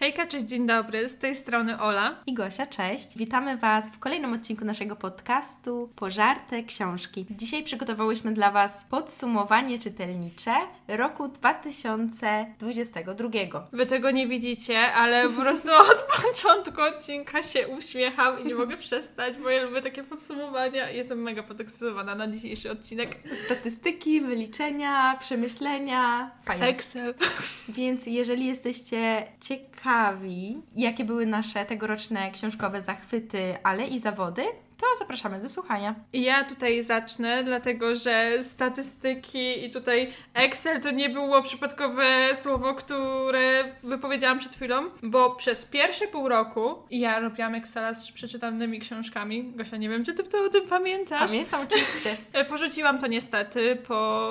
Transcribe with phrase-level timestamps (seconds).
[0.00, 2.16] Hejka, cześć, dzień dobry, z tej strony Ola.
[2.26, 3.18] I Gosia, cześć.
[3.18, 7.26] Witamy Was w kolejnym odcinku naszego podcastu Pożarte Książki.
[7.30, 10.52] Dzisiaj przygotowałyśmy dla Was podsumowanie czytelnicze
[10.96, 13.68] roku 2022.
[13.72, 18.76] Wy tego nie widzicie, ale po prostu od początku odcinka się uśmiecham i nie mogę
[18.76, 23.16] przestać, bo ja lubię takie podsumowania jestem mega podekscytowana na dzisiejszy odcinek.
[23.46, 26.30] Statystyki, wyliczenia, przemyślenia.
[26.44, 26.66] Fajnie.
[26.66, 27.14] Excel.
[27.68, 34.42] Więc jeżeli jesteście ciekawi, jakie były nasze tegoroczne książkowe zachwyty, ale i zawody,
[34.80, 35.94] to zapraszamy do słuchania.
[36.12, 42.74] I ja tutaj zacznę, dlatego że statystyki i tutaj Excel to nie było przypadkowe słowo,
[42.74, 49.52] które wypowiedziałam przed chwilą, bo przez pierwsze pół roku ja robiłam Excela z przeczytanymi książkami.
[49.56, 51.30] Gosia, nie wiem, czy ty o tym pamiętasz?
[51.30, 52.16] Pamiętam oczywiście.
[52.32, 54.30] E, Porzuciłam to niestety po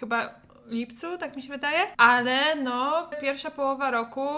[0.00, 0.34] chyba
[0.66, 4.28] lipcu, tak mi się wydaje, ale no pierwsza połowa roku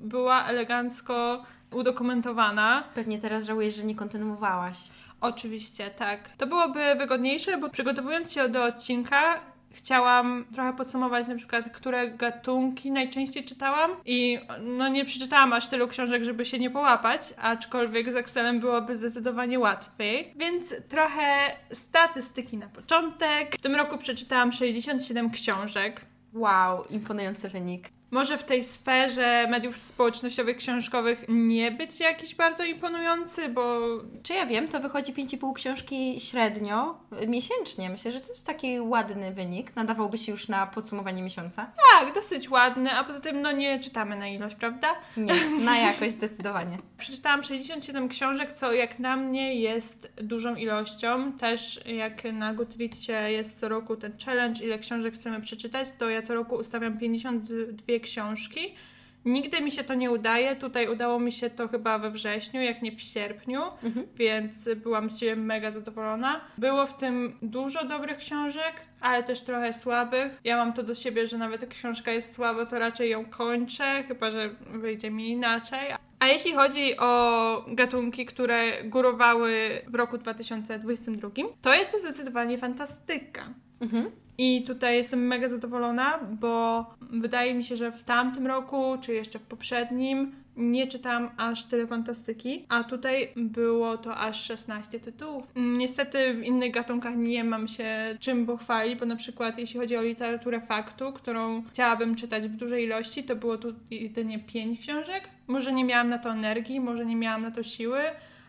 [0.00, 2.84] była elegancko udokumentowana.
[2.94, 4.78] Pewnie teraz żałujesz, że nie kontynuowałaś.
[5.20, 6.20] Oczywiście, tak.
[6.36, 12.90] To byłoby wygodniejsze, bo przygotowując się do odcinka, chciałam trochę podsumować na przykład, które gatunki
[12.90, 18.16] najczęściej czytałam i no nie przeczytałam aż tylu książek, żeby się nie połapać, aczkolwiek z
[18.16, 20.32] Excelem byłoby zdecydowanie łatwiej.
[20.36, 23.54] Więc trochę statystyki na początek.
[23.54, 26.00] W tym roku przeczytałam 67 książek.
[26.34, 27.97] Wow, imponujący wynik.
[28.10, 33.78] Może w tej sferze mediów społecznościowych, książkowych nie być jakiś bardzo imponujący, bo
[34.22, 37.90] Czy ja wiem, to wychodzi 5,5 książki średnio y, miesięcznie.
[37.90, 39.76] Myślę, że to jest taki ładny wynik.
[39.76, 41.72] Nadawałby się już na podsumowanie miesiąca?
[41.92, 44.88] tak, dosyć ładny, a poza tym no nie czytamy na ilość, prawda?
[45.16, 45.34] Nie,
[45.64, 46.78] na jakość zdecydowanie.
[46.98, 51.32] Przeczytałam 67 książek, co jak na mnie jest dużą ilością.
[51.32, 56.22] Też jak na Goodreadsie jest co roku ten challenge, ile książek chcemy przeczytać, to ja
[56.22, 58.74] co roku ustawiam 52 książki.
[59.24, 60.56] Nigdy mi się to nie udaje.
[60.56, 63.62] Tutaj udało mi się to chyba we wrześniu, jak nie w sierpniu,
[64.14, 66.40] więc byłam z siebie mega zadowolona.
[66.58, 70.40] Było w tym dużo dobrych książek, ale też trochę słabych.
[70.44, 74.04] Ja mam to do siebie, że nawet jak książka jest słaba, to raczej ją kończę,
[74.08, 75.88] chyba że wyjdzie mi inaczej.
[76.18, 81.30] A jeśli chodzi o gatunki, które górowały w roku 2022,
[81.62, 83.48] to jest to zdecydowanie fantastyka.
[83.80, 84.10] Mhm.
[84.38, 89.38] I tutaj jestem mega zadowolona, bo wydaje mi się, że w tamtym roku, czy jeszcze
[89.38, 95.44] w poprzednim, nie czytałam aż tyle fantastyki, a tutaj było to aż 16 tytułów.
[95.56, 100.02] Niestety w innych gatunkach nie mam się czym pochwalić, bo na przykład jeśli chodzi o
[100.02, 105.28] literaturę faktu, którą chciałabym czytać w dużej ilości, to było tu jedynie 5 książek.
[105.46, 108.00] Może nie miałam na to energii, może nie miałam na to siły,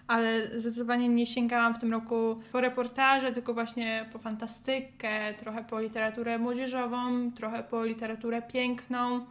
[0.09, 5.79] ale zdecydowanie nie sięgałam w tym roku po reportaże, tylko właśnie po fantastykę, trochę po
[5.79, 9.25] literaturę młodzieżową, trochę po literaturę piękną.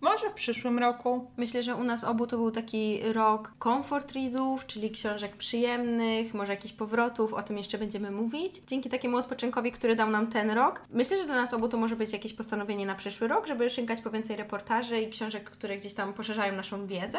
[0.00, 1.30] Może w przyszłym roku.
[1.36, 6.52] Myślę, że u nas obu to był taki rok comfort readów, czyli książek przyjemnych, może
[6.52, 8.62] jakichś powrotów, o tym jeszcze będziemy mówić.
[8.66, 11.96] Dzięki takiemu odpoczynkowi, który dał nam ten rok, myślę, że dla nas obu to może
[11.96, 15.94] być jakieś postanowienie na przyszły rok, żeby sięgać po więcej reportaży i książek, które gdzieś
[15.94, 17.18] tam poszerzają naszą wiedzę.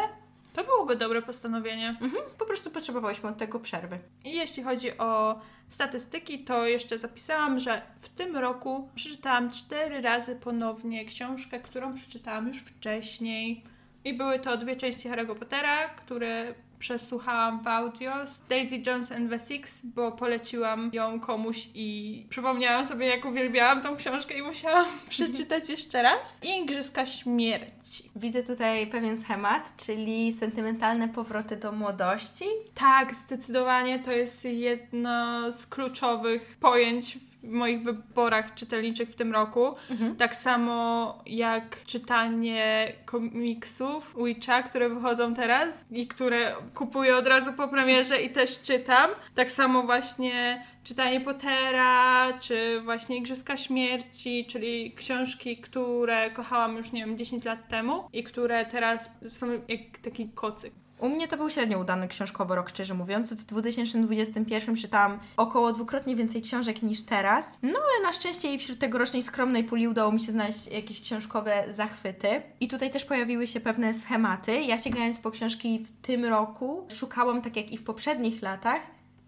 [0.54, 1.90] To byłoby dobre postanowienie.
[1.90, 2.24] Mhm.
[2.40, 4.00] Po prostu potrzebowałyśmy od tego przerwy.
[4.26, 10.36] I jeśli chodzi o statystyki, to jeszcze zapisałam, że w tym roku przeczytałam cztery razy
[10.36, 13.64] ponownie książkę, którą przeczytałam już wcześniej.
[14.06, 16.54] I były to dwie części Harry'ego Pottera, które
[16.84, 18.12] przesłuchałam w audio
[18.50, 23.96] Daisy Jones and the Six, bo poleciłam ją komuś i przypomniałam sobie, jak uwielbiałam tą
[23.96, 26.40] książkę i musiałam przeczytać jeszcze raz.
[26.42, 28.12] I Igrzyska Śmierci.
[28.16, 32.46] Widzę tutaj pewien schemat, czyli sentymentalne powroty do młodości.
[32.76, 39.76] Tak, zdecydowanie to jest jedno z kluczowych pojęć w moich wyborach czytelniczych w tym roku.
[40.18, 47.68] Tak samo jak czytanie komiksów Witcha, które wychodzą teraz i które kupuję od razu po
[47.68, 49.10] premierze i też czytam.
[49.36, 57.06] Tak samo właśnie czytanie Pottera, czy właśnie Igrzyska Śmierci, czyli książki, które kochałam już, nie
[57.06, 60.74] wiem, 10 lat temu i które teraz są jak taki kocyk.
[61.04, 63.34] U mnie to był średnio udany książkowy rok, szczerze mówiąc.
[63.34, 67.58] W 2021 czytałam około dwukrotnie więcej książek niż teraz.
[67.64, 71.64] No ale na szczęście i wśród tegorocznej skromnej puli udało mi się znaleźć jakieś książkowe
[71.70, 72.42] zachwyty.
[72.60, 74.62] I tutaj też pojawiły się pewne schematy.
[74.62, 78.82] Ja sięgając po książki w tym roku, szukałam, tak jak i w poprzednich latach,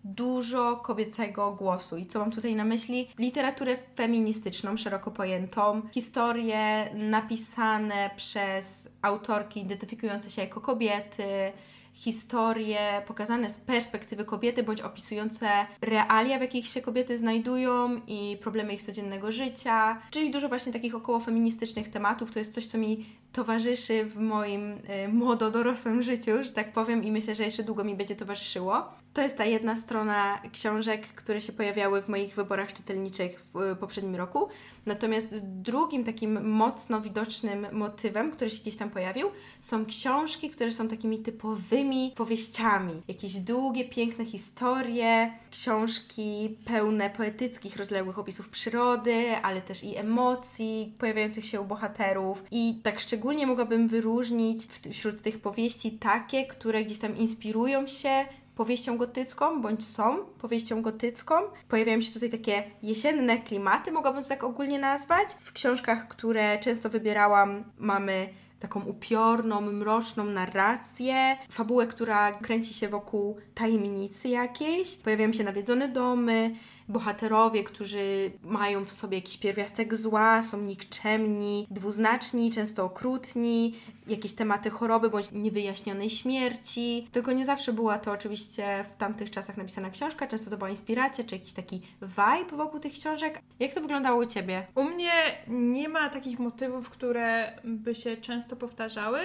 [0.06, 1.98] dużo kobiecego głosu.
[1.98, 3.07] I co mam tutaj na myśli?
[3.19, 11.52] Literaturę feministyczną, szeroko pojętą, historie napisane przez autorki identyfikujące się jako kobiety,
[11.94, 15.50] historie pokazane z perspektywy kobiety, bądź opisujące
[15.81, 20.96] realia, w jakich się kobiety znajdują i problemy ich codziennego życia, czyli dużo właśnie takich
[20.96, 22.31] około feministycznych tematów.
[22.31, 27.12] To jest coś, co mi towarzyszy w moim y, młodo-dorosłym życiu, że tak powiem, i
[27.12, 29.05] myślę, że jeszcze długo mi będzie towarzyszyło.
[29.16, 33.76] To jest ta jedna strona książek, które się pojawiały w moich wyborach czytelniczych w y,
[33.76, 34.48] poprzednim roku.
[34.86, 39.28] Natomiast drugim takim mocno widocznym motywem, który się gdzieś tam pojawił,
[39.60, 43.02] są książki, które są takimi typowymi powieściami.
[43.08, 51.46] Jakieś długie, piękne historie, książki pełne poetyckich, rozległych opisów przyrody, ale też i emocji pojawiających
[51.46, 52.44] się u bohaterów.
[52.52, 58.98] I tak szczególnie mogłabym wyróżnić wśród tych powieści takie, które gdzieś tam inspirują się powieścią
[58.98, 61.36] gotycką, bądź są powieścią gotycką.
[61.68, 65.30] Pojawiają się tutaj takie jesienne klimaty, mogłabym to tak ogólnie nazwać.
[65.40, 68.30] W książkach, które często wybierałam, mamy
[68.60, 74.96] taką upiorną, mroczną narrację, fabułę, która kręci się wokół tajemnicy jakiejś.
[74.96, 76.56] Pojawiają się nawiedzone domy,
[76.88, 83.76] bohaterowie, którzy mają w sobie jakiś pierwiastek zła, są nikczemni, dwuznaczni, często okrutni,
[84.08, 87.08] jakieś tematy choroby bądź niewyjaśnionej śmierci.
[87.12, 91.24] Tylko nie zawsze była to oczywiście w tamtych czasach napisana książka, często to była inspiracja
[91.24, 93.40] czy jakiś taki vibe wokół tych książek.
[93.60, 94.68] Jak to wyglądało u Ciebie?
[94.76, 95.12] U mnie
[95.48, 99.20] nie ma takich motywów, które by się często powtarzały,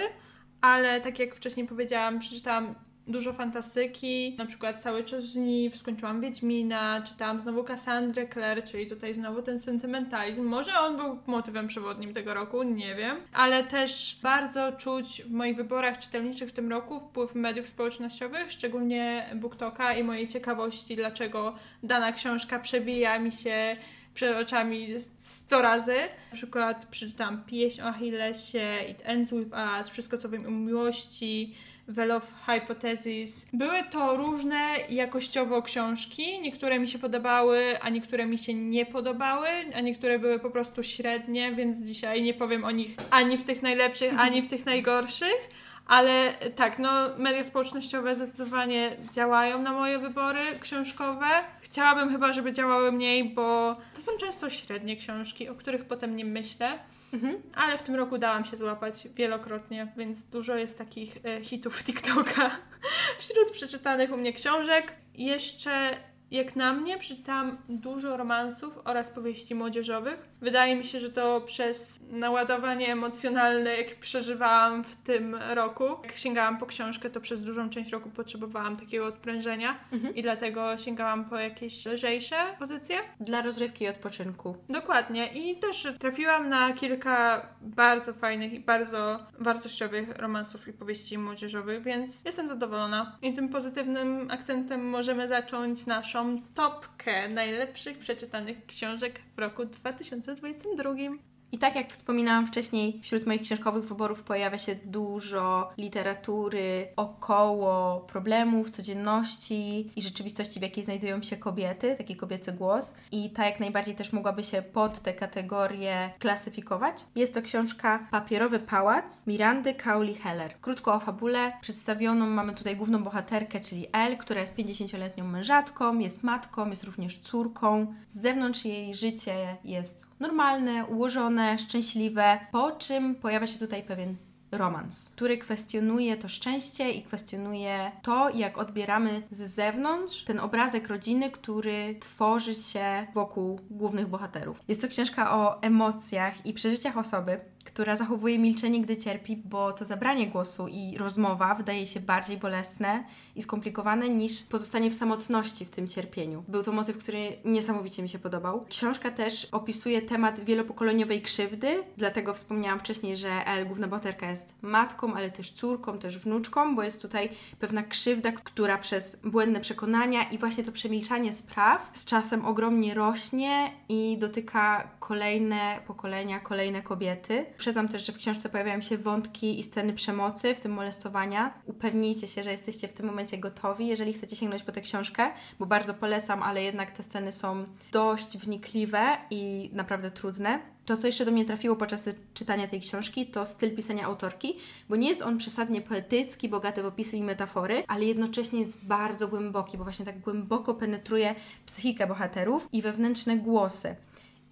[0.61, 2.75] ale tak jak wcześniej powiedziałam, przeczytałam
[3.07, 9.13] dużo fantastyki, na przykład Cały czas żniw, skończyłam Wiedźmina, czytałam znowu Cassandrę Clare, czyli tutaj
[9.13, 10.43] znowu ten sentymentalizm.
[10.43, 15.55] Może on był motywem przewodnim tego roku, nie wiem, ale też bardzo czuć w moich
[15.55, 22.11] wyborach czytelniczych w tym roku wpływ mediów społecznościowych, szczególnie BookToka i mojej ciekawości, dlaczego dana
[22.11, 23.75] książka przewija mi się
[24.13, 24.87] przed oczami
[25.19, 25.95] 100 razy.
[26.31, 31.55] Na przykład przeczytałam pieśń o Achillesie, It Ends With Us, Wszystko co wiem o miłości,
[31.87, 33.45] Well of Hypothesis.
[33.53, 36.41] Były to różne jakościowo książki.
[36.41, 40.83] Niektóre mi się podobały, a niektóre mi się nie podobały, a niektóre były po prostu
[40.83, 45.49] średnie, więc dzisiaj nie powiem o nich ani w tych najlepszych, ani w tych najgorszych.
[45.87, 51.25] Ale tak, no media społecznościowe zdecydowanie działają na moje wybory książkowe.
[51.61, 56.25] Chciałabym chyba, żeby działały mniej, bo to są często średnie książki, o których potem nie
[56.25, 56.79] myślę.
[57.13, 57.41] Mhm.
[57.55, 62.51] Ale w tym roku dałam się złapać wielokrotnie, więc dużo jest takich e, hitów TikToka
[63.19, 64.93] wśród przeczytanych u mnie książek.
[65.15, 65.97] Jeszcze
[66.31, 70.30] jak na mnie przeczytałam dużo romansów oraz powieści młodzieżowych.
[70.41, 75.83] Wydaje mi się, że to przez naładowanie emocjonalne, jakie przeżywałam w tym roku.
[76.03, 80.15] Jak sięgałam po książkę, to przez dużą część roku potrzebowałam takiego odprężenia mhm.
[80.15, 82.99] i dlatego sięgałam po jakieś lżejsze pozycje.
[83.19, 84.55] Dla rozrywki i odpoczynku.
[84.69, 85.27] Dokładnie.
[85.33, 92.25] I też trafiłam na kilka bardzo fajnych i bardzo wartościowych romansów i powieści młodzieżowych, więc
[92.25, 93.17] jestem zadowolona.
[93.21, 101.30] I tym pozytywnym akcentem możemy zacząć naszą topkę najlepszych przeczytanych książek roku 2022.
[101.51, 108.69] I tak jak wspominałam wcześniej, wśród moich książkowych wyborów pojawia się dużo literatury około problemów,
[108.69, 112.95] codzienności i rzeczywistości, w jakiej znajdują się kobiety, taki kobiecy głos.
[113.11, 117.05] I ta jak najbardziej też mogłaby się pod te kategorie klasyfikować.
[117.15, 120.53] Jest to książka Papierowy Pałac Mirandy Cowley Heller.
[120.61, 121.53] Krótko o fabule.
[121.61, 127.19] Przedstawioną mamy tutaj główną bohaterkę, czyli Elle, która jest 50-letnią mężatką, jest matką, jest również
[127.19, 127.93] córką.
[128.07, 134.15] Z zewnątrz jej życie jest normalne, ułożone, szczęśliwe, po czym pojawia się tutaj pewien
[134.51, 141.31] romans, który kwestionuje to szczęście i kwestionuje to, jak odbieramy z zewnątrz ten obrazek rodziny,
[141.31, 144.59] który tworzy się wokół głównych bohaterów.
[144.67, 149.85] Jest to książka o emocjach i przeżyciach osoby, która zachowuje milczenie, gdy cierpi, bo to
[149.85, 153.03] zabranie głosu i rozmowa wydaje się bardziej bolesne
[153.35, 156.43] i skomplikowane niż pozostanie w samotności w tym cierpieniu.
[156.47, 158.65] Był to motyw, który niesamowicie mi się podobał.
[158.69, 165.13] Książka też opisuje temat wielopokoleniowej krzywdy, dlatego wspomniałam wcześniej, że El, główna bohaterka, jest matką,
[165.13, 170.37] ale też córką, też wnuczką, bo jest tutaj pewna krzywda, która przez błędne przekonania i
[170.37, 177.45] właśnie to przemilczanie spraw z czasem ogromnie rośnie i dotyka kolejne pokolenia, kolejne kobiety.
[177.55, 181.53] Uprzedzam też, że w książce pojawiają się wątki i sceny przemocy, w tym molestowania.
[181.65, 185.65] Upewnijcie się, że jesteście w tym momencie gotowi, jeżeli chcecie sięgnąć po tę książkę, bo
[185.65, 190.59] bardzo polecam, ale jednak te sceny są dość wnikliwe i naprawdę trudne.
[190.85, 194.57] To, co jeszcze do mnie trafiło podczas czytania tej książki, to styl pisania autorki,
[194.89, 199.27] bo nie jest on przesadnie poetycki, bogaty w opisy i metafory, ale jednocześnie jest bardzo
[199.27, 203.95] głęboki, bo właśnie tak głęboko penetruje psychikę bohaterów i wewnętrzne głosy.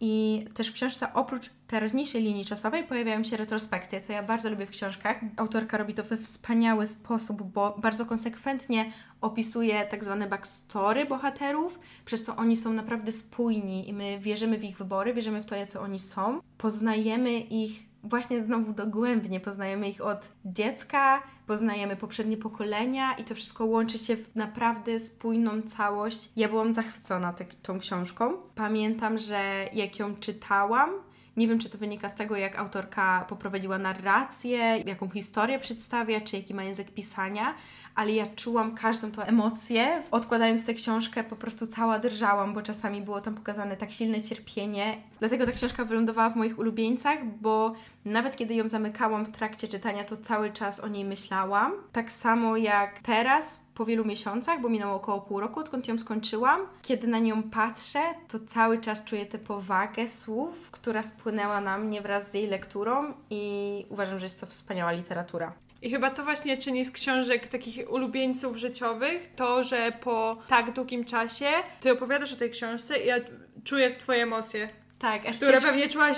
[0.02, 4.66] I też w książce oprócz teraźniejszej linii czasowej pojawiają się retrospekcje, co ja bardzo lubię
[4.66, 5.18] w książkach.
[5.38, 12.24] Autorka robi to we wspaniały sposób, bo bardzo konsekwentnie opisuje tak zwane backstory bohaterów, przez
[12.24, 15.80] co oni są naprawdę spójni i my wierzymy w ich wybory, wierzymy w to, jacy
[15.80, 16.40] oni są.
[16.58, 23.66] Poznajemy ich właśnie znowu dogłębnie poznajemy ich od dziecka, poznajemy poprzednie pokolenia i to wszystko
[23.66, 26.30] łączy się w naprawdę spójną całość.
[26.36, 28.34] Ja byłam zachwycona tą książką.
[28.56, 30.90] Pamiętam, że jak ją czytałam,
[31.40, 36.38] nie wiem, czy to wynika z tego, jak autorka poprowadziła narrację, jaką historię przedstawia, czy
[36.38, 37.56] jaki ma język pisania,
[38.00, 40.04] ale ja czułam każdą tą emocję.
[40.12, 44.98] Odkładając tę książkę, po prostu cała drżałam, bo czasami było tam pokazane tak silne cierpienie.
[45.20, 47.74] Dlatego ta książka wylądowała w moich ulubieńcach, bo
[48.06, 51.74] nawet kiedy ją zamykałam w trakcie czytania, to cały czas o niej myślałam.
[51.92, 56.60] Tak samo jak teraz, po wielu miesiącach, bo minęło około pół roku, odkąd ją skończyłam.
[56.82, 62.02] Kiedy na nią patrzę, to cały czas czuję tę powagę słów, która spłynęła na mnie
[62.02, 65.54] wraz z jej lekturą i uważam, że jest to wspaniała literatura.
[65.82, 71.06] I chyba to właśnie czyni z książek takich ulubieńców życiowych to, że po tak długim
[71.06, 71.50] czasie
[71.82, 73.16] ty opowiadasz o tej książce i ja
[73.64, 74.70] czuję twoje emocje.
[75.00, 76.18] Tak, aż które pewnie czułaś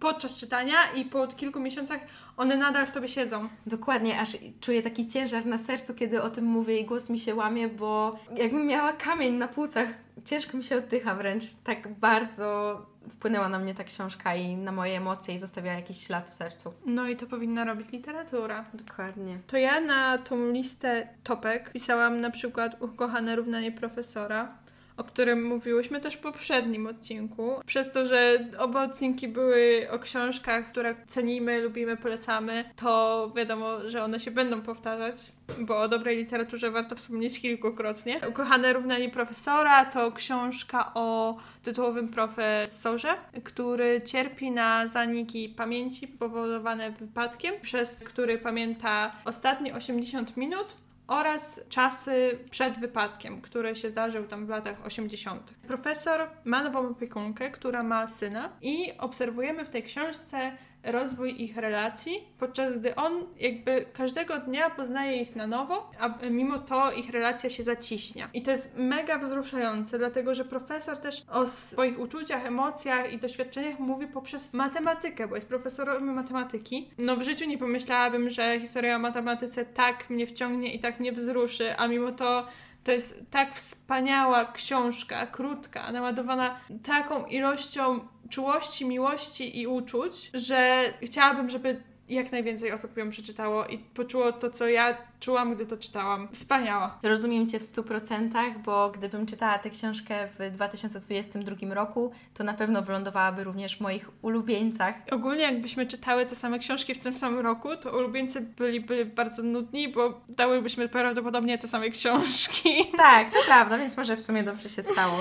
[0.00, 2.00] podczas czytania i po kilku miesiącach
[2.36, 3.48] one nadal w tobie siedzą.
[3.66, 7.34] Dokładnie, aż czuję taki ciężar na sercu, kiedy o tym mówię i głos mi się
[7.34, 9.88] łamie, bo jakbym miała kamień na płucach,
[10.24, 11.44] ciężko mi się oddycha wręcz.
[11.64, 16.30] Tak bardzo wpłynęła na mnie ta książka i na moje emocje i zostawiała jakiś ślad
[16.30, 16.74] w sercu.
[16.86, 18.64] No i to powinna robić literatura.
[18.74, 19.38] Dokładnie.
[19.46, 24.57] To ja na tą listę topek pisałam na przykład Ukochane równanie profesora
[24.98, 27.60] o którym mówiłyśmy też w poprzednim odcinku.
[27.66, 34.04] Przez to, że oba odcinki były o książkach, które cenimy, lubimy, polecamy, to wiadomo, że
[34.04, 35.16] one się będą powtarzać,
[35.58, 38.20] bo o dobrej literaturze warto wspomnieć kilkukrotnie.
[38.28, 43.14] Ukochane równanie profesora to książka o tytułowym profesorze,
[43.44, 52.38] który cierpi na zaniki pamięci powodowane wypadkiem, przez który pamięta ostatnie 80 minut oraz czasy
[52.50, 55.54] przed wypadkiem, który się zdarzył tam w latach 80.
[55.66, 62.28] Profesor ma nową opiekunkę, która ma syna i obserwujemy w tej książce rozwój ich relacji,
[62.38, 67.50] podczas gdy on jakby każdego dnia poznaje ich na nowo, a mimo to ich relacja
[67.50, 68.28] się zaciśnia.
[68.34, 73.78] I to jest mega wzruszające, dlatego że profesor też o swoich uczuciach, emocjach i doświadczeniach
[73.78, 76.90] mówi poprzez matematykę, bo jest profesorem matematyki.
[76.98, 81.12] No w życiu nie pomyślałabym, że historia o matematyce tak mnie wciągnie i tak mnie
[81.12, 82.46] wzruszy, a mimo to
[82.84, 91.50] to jest tak wspaniała książka, krótka, naładowana taką ilością czułości, miłości i uczuć, że chciałabym,
[91.50, 96.28] żeby jak najwięcej osób ją przeczytało i poczuło to, co ja czułam, gdy to czytałam.
[96.32, 96.98] Wspaniała.
[97.02, 102.82] Rozumiem Cię w 100%, bo gdybym czytała tę książkę w 2022 roku, to na pewno
[102.82, 104.94] wylądowałaby również w moich ulubieńcach.
[105.10, 109.88] Ogólnie jakbyśmy czytały te same książki w tym samym roku, to ulubieńcy byliby bardzo nudni,
[109.88, 112.70] bo dałybyśmy prawdopodobnie te same książki.
[112.96, 115.20] Tak, to prawda, więc może w sumie dobrze się stało.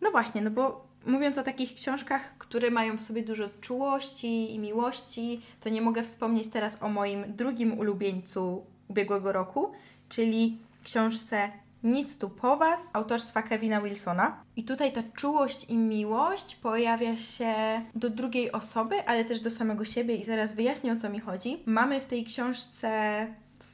[0.00, 4.58] No właśnie, no bo mówiąc o takich książkach, które mają w sobie dużo czułości i
[4.58, 9.72] miłości, to nie mogę wspomnieć teraz o moim drugim ulubieńcu ubiegłego roku,
[10.08, 11.50] czyli książce
[11.82, 14.44] Nic tu po Was autorstwa Kevina Wilsona.
[14.56, 17.54] I tutaj ta czułość i miłość pojawia się
[17.94, 21.62] do drugiej osoby, ale też do samego siebie i zaraz wyjaśnię o co mi chodzi.
[21.66, 23.26] Mamy w tej książce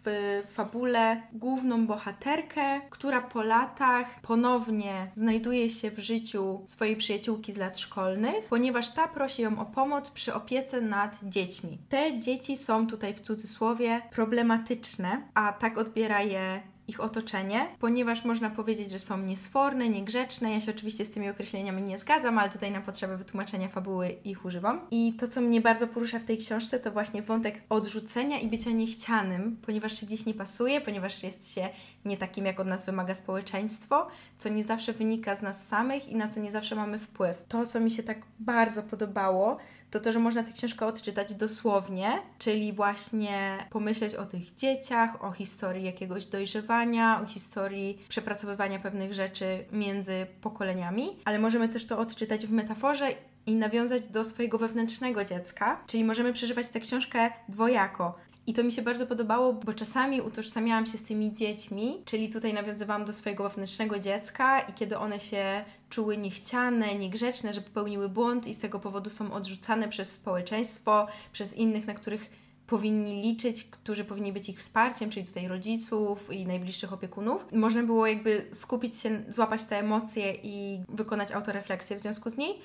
[0.06, 7.56] w fabule główną bohaterkę, która po latach ponownie znajduje się w życiu swojej przyjaciółki z
[7.56, 11.78] lat szkolnych, ponieważ ta prosi ją o pomoc przy opiece nad dziećmi.
[11.88, 18.50] Te dzieci są tutaj w cudzysłowie problematyczne, a tak odbiera je ich otoczenie, ponieważ można
[18.50, 20.52] powiedzieć, że są niesforne, niegrzeczne.
[20.52, 24.45] Ja się oczywiście z tymi określeniami nie zgadzam, ale tutaj na potrzeby wytłumaczenia fabuły ich
[24.45, 24.81] używam.
[24.90, 28.71] I to, co mnie bardzo porusza w tej książce, to właśnie wątek odrzucenia i bycia
[28.71, 31.69] niechcianym, ponieważ się dziś nie pasuje, ponieważ jest się
[32.05, 34.07] nie takim, jak od nas wymaga społeczeństwo,
[34.38, 37.45] co nie zawsze wynika z nas samych i na co nie zawsze mamy wpływ.
[37.49, 39.59] To, co mi się tak bardzo podobało,
[39.98, 45.32] to to, że można tę książkę odczytać dosłownie, czyli właśnie pomyśleć o tych dzieciach, o
[45.32, 52.46] historii jakiegoś dojrzewania, o historii przepracowywania pewnych rzeczy między pokoleniami, ale możemy też to odczytać
[52.46, 53.08] w metaforze
[53.46, 58.18] i nawiązać do swojego wewnętrznego dziecka, czyli możemy przeżywać tę książkę dwojako.
[58.46, 62.54] I to mi się bardzo podobało, bo czasami utożsamiałam się z tymi dziećmi, czyli tutaj
[62.54, 68.46] nawiązywałam do swojego wewnętrznego dziecka i kiedy one się czuły niechciane, niegrzeczne, że popełniły błąd
[68.46, 72.30] i z tego powodu są odrzucane przez społeczeństwo, przez innych, na których
[72.66, 77.46] powinni liczyć, którzy powinni być ich wsparciem, czyli tutaj rodziców i najbliższych opiekunów.
[77.52, 82.58] Można było jakby skupić się, złapać te emocje i wykonać autorefleksję w związku z niej,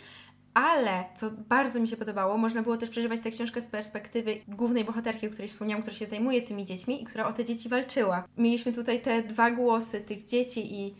[0.53, 4.85] ale, co bardzo mi się podobało, można było też przeżywać tę książkę z perspektywy głównej
[4.85, 8.23] bohaterki, o której wspomniałam, która się zajmuje tymi dziećmi i która o te dzieci walczyła.
[8.37, 10.95] Mieliśmy tutaj te dwa głosy tych dzieci i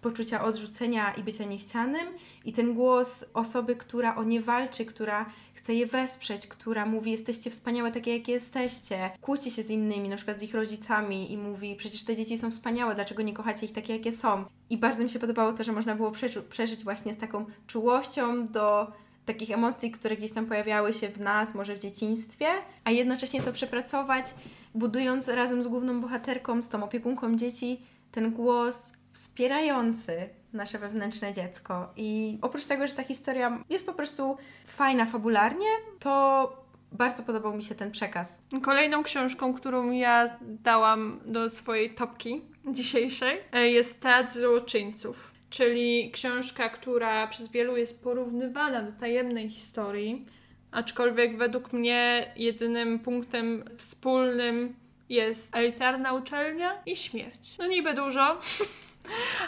[0.00, 2.06] poczucia odrzucenia i bycia niechcianym
[2.44, 5.26] i ten głos osoby, która o nie walczy, która
[5.64, 10.16] chce je wesprzeć, która mówi jesteście wspaniałe takie, jakie jesteście, kłóci się z innymi, na
[10.16, 13.72] przykład z ich rodzicami i mówi przecież te dzieci są wspaniałe, dlaczego nie kochacie ich
[13.72, 14.44] takie, jakie są.
[14.70, 16.12] I bardzo mi się podobało to, że można było
[16.48, 18.92] przeżyć właśnie z taką czułością do
[19.26, 22.46] takich emocji, które gdzieś tam pojawiały się w nas, może w dzieciństwie,
[22.84, 24.26] a jednocześnie to przepracować,
[24.74, 27.80] budując razem z główną bohaterką, z tą opiekunką dzieci,
[28.12, 31.92] ten głos wspierający nasze wewnętrzne dziecko.
[31.96, 35.68] I oprócz tego, że ta historia jest po prostu fajna fabularnie,
[36.00, 38.42] to bardzo podobał mi się ten przekaz.
[38.62, 42.42] Kolejną książką, którą ja dałam do swojej topki
[42.72, 50.26] dzisiejszej, e, jest Teatr Złoczyńców czyli książka, która przez wielu jest porównywana do tajemnej historii,
[50.70, 54.74] aczkolwiek według mnie jedynym punktem wspólnym
[55.08, 57.58] jest elitarna uczelnia i śmierć.
[57.58, 58.40] No niby dużo,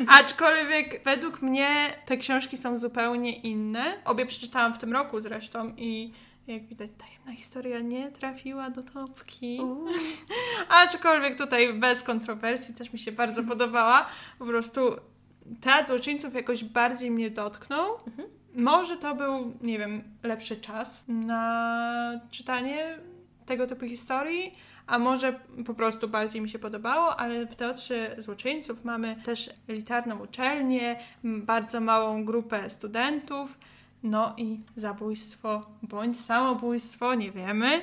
[0.08, 3.94] aczkolwiek według mnie te książki są zupełnie inne.
[4.04, 6.12] Obie przeczytałam w tym roku zresztą i
[6.46, 9.60] jak widać, tajemna historia nie trafiła do topki.
[10.68, 14.06] Aczkolwiek tutaj bez kontrowersji też mi się bardzo podobała.
[14.38, 14.80] Po prostu
[15.60, 17.94] teatr złoczyńców jakoś bardziej mnie dotknął.
[18.06, 18.28] Mhm.
[18.54, 22.98] Może to był, nie wiem, lepszy czas na czytanie
[23.46, 24.54] tego typu historii,
[24.86, 30.18] a może po prostu bardziej mi się podobało, ale w Teatrze Złoczyńców mamy też elitarną
[30.18, 33.58] uczelnię, bardzo małą grupę studentów,
[34.02, 37.80] no i zabójstwo bądź samobójstwo, nie wiemy,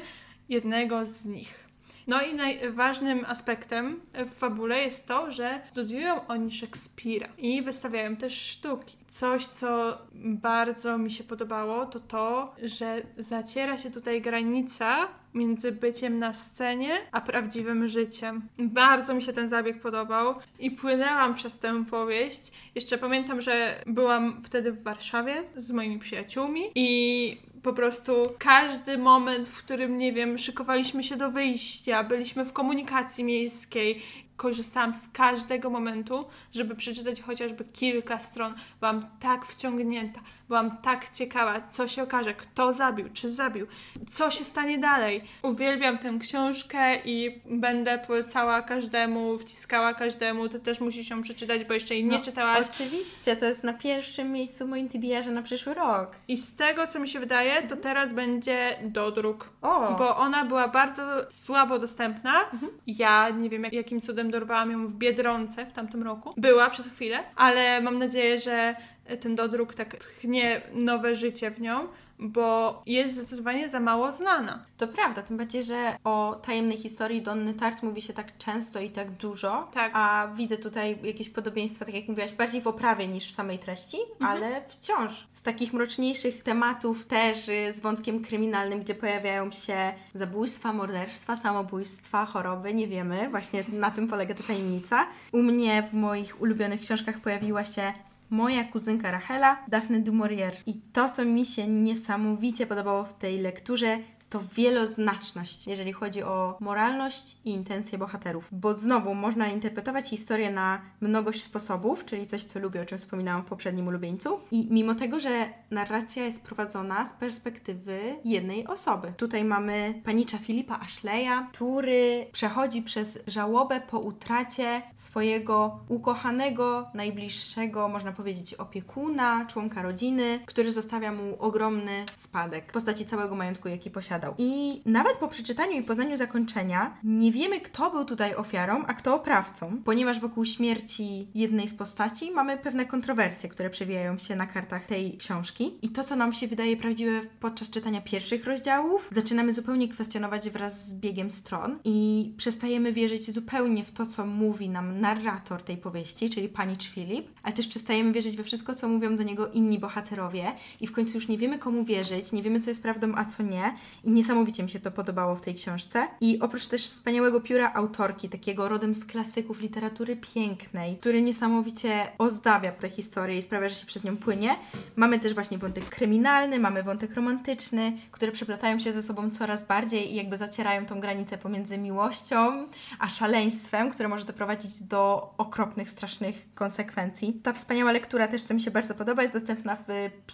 [0.49, 1.63] jednego z nich.
[2.07, 8.33] No i najważnym aspektem w fabule jest to, że studiują oni Szekspira i wystawiają też
[8.33, 8.97] sztuki.
[9.07, 16.19] Coś, co bardzo mi się podobało, to to, że zaciera się tutaj granica między byciem
[16.19, 18.41] na scenie a prawdziwym życiem.
[18.59, 22.51] Bardzo mi się ten zabieg podobał i płynęłam przez tę powieść.
[22.75, 29.49] Jeszcze pamiętam, że byłam wtedy w Warszawie z moimi przyjaciółmi i po prostu każdy moment,
[29.49, 34.01] w którym, nie wiem, szykowaliśmy się do wyjścia, byliśmy w komunikacji miejskiej,
[34.37, 38.53] korzystałam z każdego momentu, żeby przeczytać chociażby kilka stron.
[38.79, 40.21] Byłam tak wciągnięta,
[40.53, 43.67] byłam tak ciekawa, co się okaże, kto zabił, czy zabił,
[44.07, 45.23] co się stanie dalej.
[45.41, 50.49] Uwielbiam tę książkę i będę polecała każdemu, wciskała każdemu.
[50.49, 52.67] Ty też musisz ją przeczytać, bo jeszcze jej nie no, czytałaś.
[52.71, 56.15] Oczywiście, to jest na pierwszym miejscu w moim TBR na przyszły rok.
[56.27, 59.49] I z tego, co mi się wydaje, to teraz będzie dodruk.
[59.61, 59.95] O.
[59.97, 62.33] Bo ona była bardzo słabo dostępna.
[62.53, 62.71] Mhm.
[62.87, 66.33] Ja nie wiem, jakim cudem dorwałam ją w Biedronce w tamtym roku.
[66.37, 68.75] Była przez chwilę, ale mam nadzieję, że
[69.21, 71.87] ten dodruk tak tchnie nowe życie w nią,
[72.19, 74.65] bo jest zdecydowanie za mało znana.
[74.77, 78.89] To prawda, tym bardziej, że o tajemnej historii Donny Tart mówi się tak często i
[78.89, 79.91] tak dużo, tak.
[79.95, 83.97] a widzę tutaj jakieś podobieństwa, tak jak mówiłaś, bardziej w oprawie niż w samej treści,
[84.11, 84.31] mhm.
[84.31, 90.73] ale wciąż z takich mroczniejszych tematów też y, z wątkiem kryminalnym, gdzie pojawiają się zabójstwa,
[90.73, 95.07] morderstwa, samobójstwa, choroby, nie wiemy, właśnie na tym polega ta tajemnica.
[95.31, 97.93] U mnie w moich ulubionych książkach pojawiła się
[98.29, 100.55] moja kuzynka Rachela, Daphne du Maurier.
[100.65, 103.97] I to, co mi się niesamowicie podobało w tej lekturze,
[104.33, 108.49] to wieloznaczność, jeżeli chodzi o moralność i intencje bohaterów.
[108.51, 113.43] Bo znowu można interpretować historię na mnogość sposobów, czyli coś, co lubię, o czym wspominałam
[113.43, 114.39] w poprzednim ulubieńcu.
[114.51, 119.13] I mimo tego, że narracja jest prowadzona z perspektywy jednej osoby.
[119.17, 128.11] Tutaj mamy panicza Filipa Ashleya, który przechodzi przez żałobę po utracie swojego ukochanego, najbliższego, można
[128.11, 134.22] powiedzieć, opiekuna, członka rodziny, który zostawia mu ogromny spadek w postaci całego majątku, jaki posiada
[134.23, 134.35] opowiadał.
[134.37, 139.15] I nawet po przeczytaniu i poznaniu zakończenia nie wiemy, kto był tutaj ofiarą, a kto
[139.15, 144.85] oprawcą, ponieważ wokół śmierci jednej z postaci mamy pewne kontrowersje, które przewijają się na kartach
[144.85, 145.77] tej książki.
[145.81, 150.89] I to, co nam się wydaje prawdziwe podczas czytania pierwszych rozdziałów, zaczynamy zupełnie kwestionować wraz
[150.89, 156.29] z biegiem stron i przestajemy wierzyć zupełnie w to, co mówi nam narrator tej powieści,
[156.29, 160.51] czyli pani Philip, ale też przestajemy wierzyć we wszystko, co mówią do niego inni bohaterowie
[160.81, 163.43] i w końcu już nie wiemy, komu wierzyć, nie wiemy, co jest prawdą, a co
[163.43, 166.07] nie i niesamowicie mi się to podobało w tej książce.
[166.21, 172.71] I oprócz też wspaniałego pióra autorki, takiego rodem z klasyków literatury pięknej, który niesamowicie ozdabia
[172.71, 174.55] tę historię i sprawia, że się przez nią płynie,
[174.95, 180.11] mamy też właśnie wątek kryminalny, mamy wątek romantyczny, które przeplatają się ze sobą coraz bardziej
[180.11, 182.67] i jakby zacierają tą granicę pomiędzy miłością
[182.99, 187.33] a szaleństwem, które może doprowadzić do okropnych, strasznych konsekwencji.
[187.43, 189.85] Ta wspaniała lektura też, co mi się bardzo podoba, jest dostępna w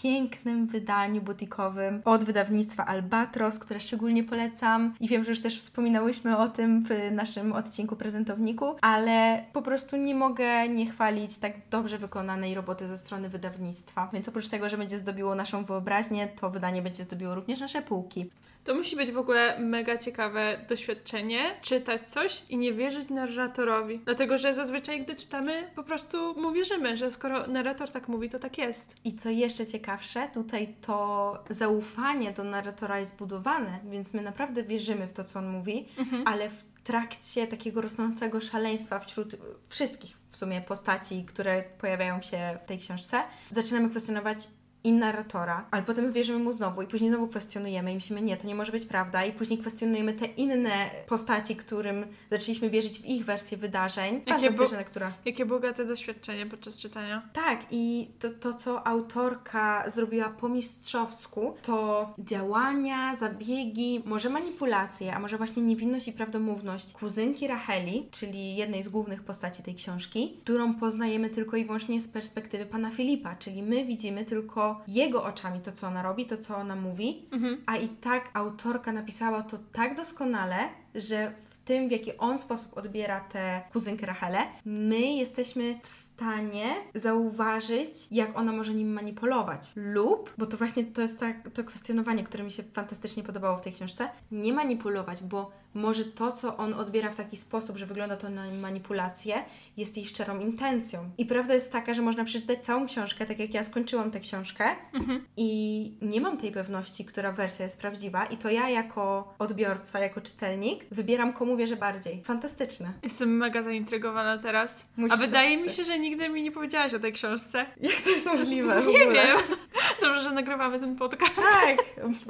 [0.01, 6.37] pięknym wydaniu butikowym od wydawnictwa Albatros, Które szczególnie polecam i wiem, że już też wspominałyśmy
[6.37, 11.97] o tym w naszym odcinku prezentowniku, ale po prostu nie mogę nie chwalić tak dobrze
[11.97, 14.09] wykonanej roboty ze strony wydawnictwa.
[14.13, 18.29] Więc oprócz tego, że będzie zdobiło naszą wyobraźnię, to wydanie będzie zdobiło również nasze półki.
[18.69, 23.99] To musi być w ogóle mega ciekawe doświadczenie, czytać coś i nie wierzyć narratorowi.
[24.05, 28.39] Dlatego, że zazwyczaj, gdy czytamy, po prostu mu wierzymy, że skoro narrator tak mówi, to
[28.39, 28.95] tak jest.
[29.03, 35.07] I co jeszcze ciekawsze, tutaj to zaufanie do narratora jest budowane, więc my naprawdę wierzymy
[35.07, 36.23] w to, co on mówi, Mhm.
[36.27, 39.35] ale w trakcie takiego rosnącego szaleństwa wśród
[39.69, 44.47] wszystkich w sumie postaci, które pojawiają się w tej książce, zaczynamy kwestionować
[44.83, 48.47] i narratora, ale potem wierzymy mu znowu i później znowu kwestionujemy i myślimy, nie, to
[48.47, 53.25] nie może być prawda i później kwestionujemy te inne postaci, którym zaczęliśmy wierzyć w ich
[53.25, 54.21] wersję wydarzeń.
[54.25, 55.11] Jakie Fantastyczna lektura.
[55.25, 57.29] Jakie bogate doświadczenie podczas czytania.
[57.33, 65.19] Tak, i to, to, co autorka zrobiła po mistrzowsku, to działania, zabiegi, może manipulacje, a
[65.19, 70.73] może właśnie niewinność i prawdomówność kuzynki Racheli, czyli jednej z głównych postaci tej książki, którą
[70.73, 75.71] poznajemy tylko i wyłącznie z perspektywy pana Filipa, czyli my widzimy tylko jego oczami to,
[75.71, 77.57] co ona robi, to, co ona mówi, Mhm.
[77.65, 80.57] a i tak autorka napisała to tak doskonale,
[80.95, 81.31] że
[81.69, 88.37] tym, w jaki on sposób odbiera tę kuzynkę Rachelę, my jesteśmy w stanie zauważyć, jak
[88.37, 89.71] ona może nim manipulować.
[89.75, 93.61] Lub, bo to właśnie to jest tak, to kwestionowanie, które mi się fantastycznie podobało w
[93.61, 98.17] tej książce, nie manipulować, bo może to, co on odbiera w taki sposób, że wygląda
[98.17, 99.35] to na manipulację,
[99.77, 101.09] jest jej szczerą intencją.
[101.17, 104.65] I prawda jest taka, że można przeczytać całą książkę, tak jak ja skończyłam tę książkę,
[104.93, 105.25] Mhm.
[105.37, 110.21] i nie mam tej pewności, która wersja jest prawdziwa, i to ja jako odbiorca, jako
[110.21, 112.23] czytelnik wybieram komu wierzę bardziej.
[112.23, 112.93] Fantastyczne.
[113.03, 114.85] Jestem mega zaintrygowana teraz.
[114.97, 117.65] Musisz A wydaje mi się, że nigdy mi nie powiedziałaś o tej książce.
[117.79, 118.83] Jak to jest możliwe?
[118.87, 119.37] Nie wiem.
[120.01, 121.35] Dobrze, że nagrywamy ten podcast.
[121.35, 121.77] Tak,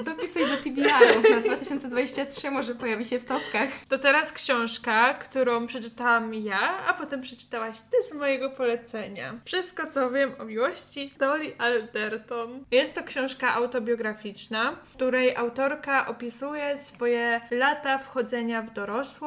[0.05, 1.35] dopisuj do TBR-u.
[1.35, 3.69] Na 2023 może pojawi się w topkach.
[3.89, 9.33] To teraz książka, którą przeczytałam ja, a potem przeczytałaś ty z mojego polecenia.
[9.45, 12.63] Wszystko, co wiem o miłości Dolly Alderton.
[12.71, 19.18] Jest to książka autobiograficzna, której autorka opisuje swoje lata wchodzenia w dorosłość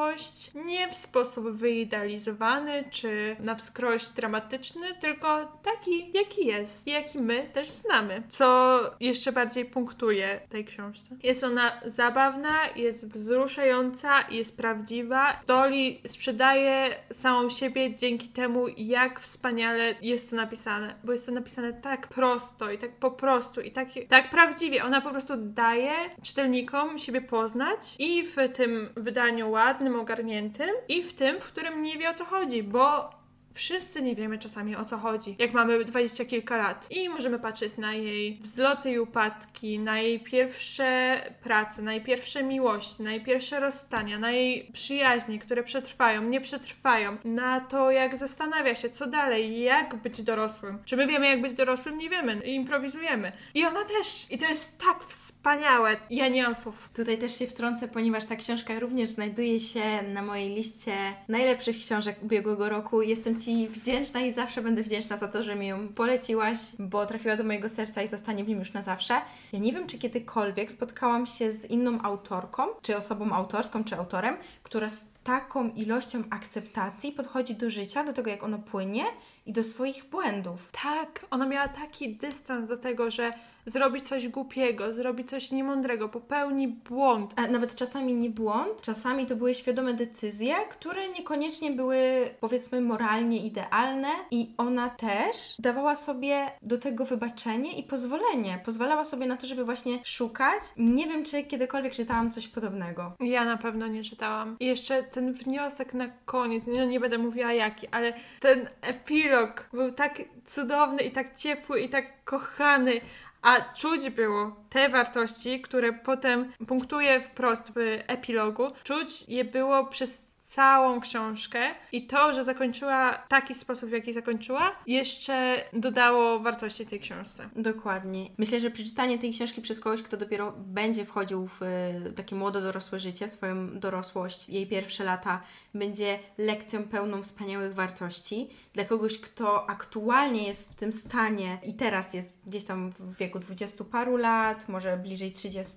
[0.55, 7.71] nie w sposób wyidealizowany czy na wskroś dramatyczny, tylko taki, jaki jest jaki my też
[7.71, 11.17] znamy, co jeszcze bardziej punktuje tej książce.
[11.23, 15.41] Jest ona zabawna, jest wzruszająca jest prawdziwa.
[15.47, 21.73] Dolly sprzedaje samą siebie dzięki temu, jak wspaniale jest to napisane, bo jest to napisane
[21.73, 24.85] tak prosto i tak po prostu i tak, tak prawdziwie.
[24.85, 31.15] Ona po prostu daje czytelnikom siebie poznać i w tym wydaniu ładnym, ogarniętym i w
[31.15, 33.11] tym, w którym nie wie o co chodzi, bo
[33.55, 36.87] Wszyscy nie wiemy czasami o co chodzi, jak mamy dwadzieścia kilka lat.
[36.91, 42.43] I możemy patrzeć na jej wzloty i upadki, na jej pierwsze prace, na jej pierwsze
[42.43, 48.17] miłości, na jej pierwsze rozstania, na jej przyjaźnie, które przetrwają, nie przetrwają, na to, jak
[48.17, 50.79] zastanawia się, co dalej, jak być dorosłym.
[50.85, 51.99] Czy my wiemy, jak być dorosłym?
[51.99, 52.35] Nie wiemy.
[52.35, 53.33] Improwizujemy.
[53.55, 54.31] I ona też.
[54.31, 55.97] I to jest tak wspaniałe.
[56.11, 56.89] Ja nie mam słów.
[56.95, 60.95] Tutaj też się wtrącę, ponieważ ta książka również znajduje się na mojej liście
[61.29, 63.03] najlepszych książek ubiegłego roku.
[63.03, 67.37] Jestem Ci wdzięczna i zawsze będę wdzięczna za to, że mi ją poleciłaś, bo trafiła
[67.37, 69.21] do mojego serca i zostanie w nim już na zawsze.
[69.53, 74.37] Ja nie wiem, czy kiedykolwiek spotkałam się z inną autorką, czy osobą autorską, czy autorem,
[74.63, 79.05] która z taką ilością akceptacji podchodzi do życia, do tego, jak ono płynie
[79.47, 80.71] i do swoich błędów.
[80.83, 83.33] Tak, ona miała taki dystans do tego, że
[83.67, 87.33] zrobi coś głupiego, zrobi coś niemądrego, popełni błąd.
[87.37, 93.47] A nawet czasami nie błąd, czasami to były świadome decyzje, które niekoniecznie były, powiedzmy, moralnie
[93.47, 98.59] idealne, i ona też dawała sobie do tego wybaczenie i pozwolenie.
[98.65, 100.63] Pozwalała sobie na to, żeby właśnie szukać.
[100.77, 103.13] Nie wiem, czy kiedykolwiek czytałam coś podobnego.
[103.21, 104.57] Ja na pewno nie czytałam.
[104.61, 109.93] I jeszcze ten wniosek na koniec, no nie będę mówiła jaki, ale ten epilog był
[109.93, 113.01] tak cudowny i tak ciepły i tak kochany.
[113.43, 120.33] A czuć było te wartości, które potem punktuje wprost w epilogu, czuć je było przez
[120.53, 121.61] całą książkę
[121.93, 127.49] i to, że zakończyła taki sposób, w jaki zakończyła, jeszcze dodało wartości tej książce.
[127.57, 128.31] Dokładnie.
[128.39, 132.61] Myślę, że przeczytanie tej książki przez kogoś, kto dopiero będzie wchodził w e, takie młode
[132.61, 135.43] dorosłe życie, w swoją dorosłość, jej pierwsze lata,
[135.75, 138.51] będzie lekcją pełną wspaniałych wartości.
[138.73, 143.39] Dla kogoś, kto aktualnie jest w tym stanie i teraz jest gdzieś tam w wieku
[143.39, 145.77] dwudziestu paru lat, może bliżej 30,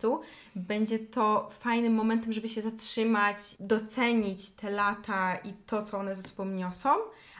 [0.55, 6.23] będzie to fajnym momentem, żeby się zatrzymać, docenić te lata i to, co one ze
[6.23, 6.89] sobą niosą.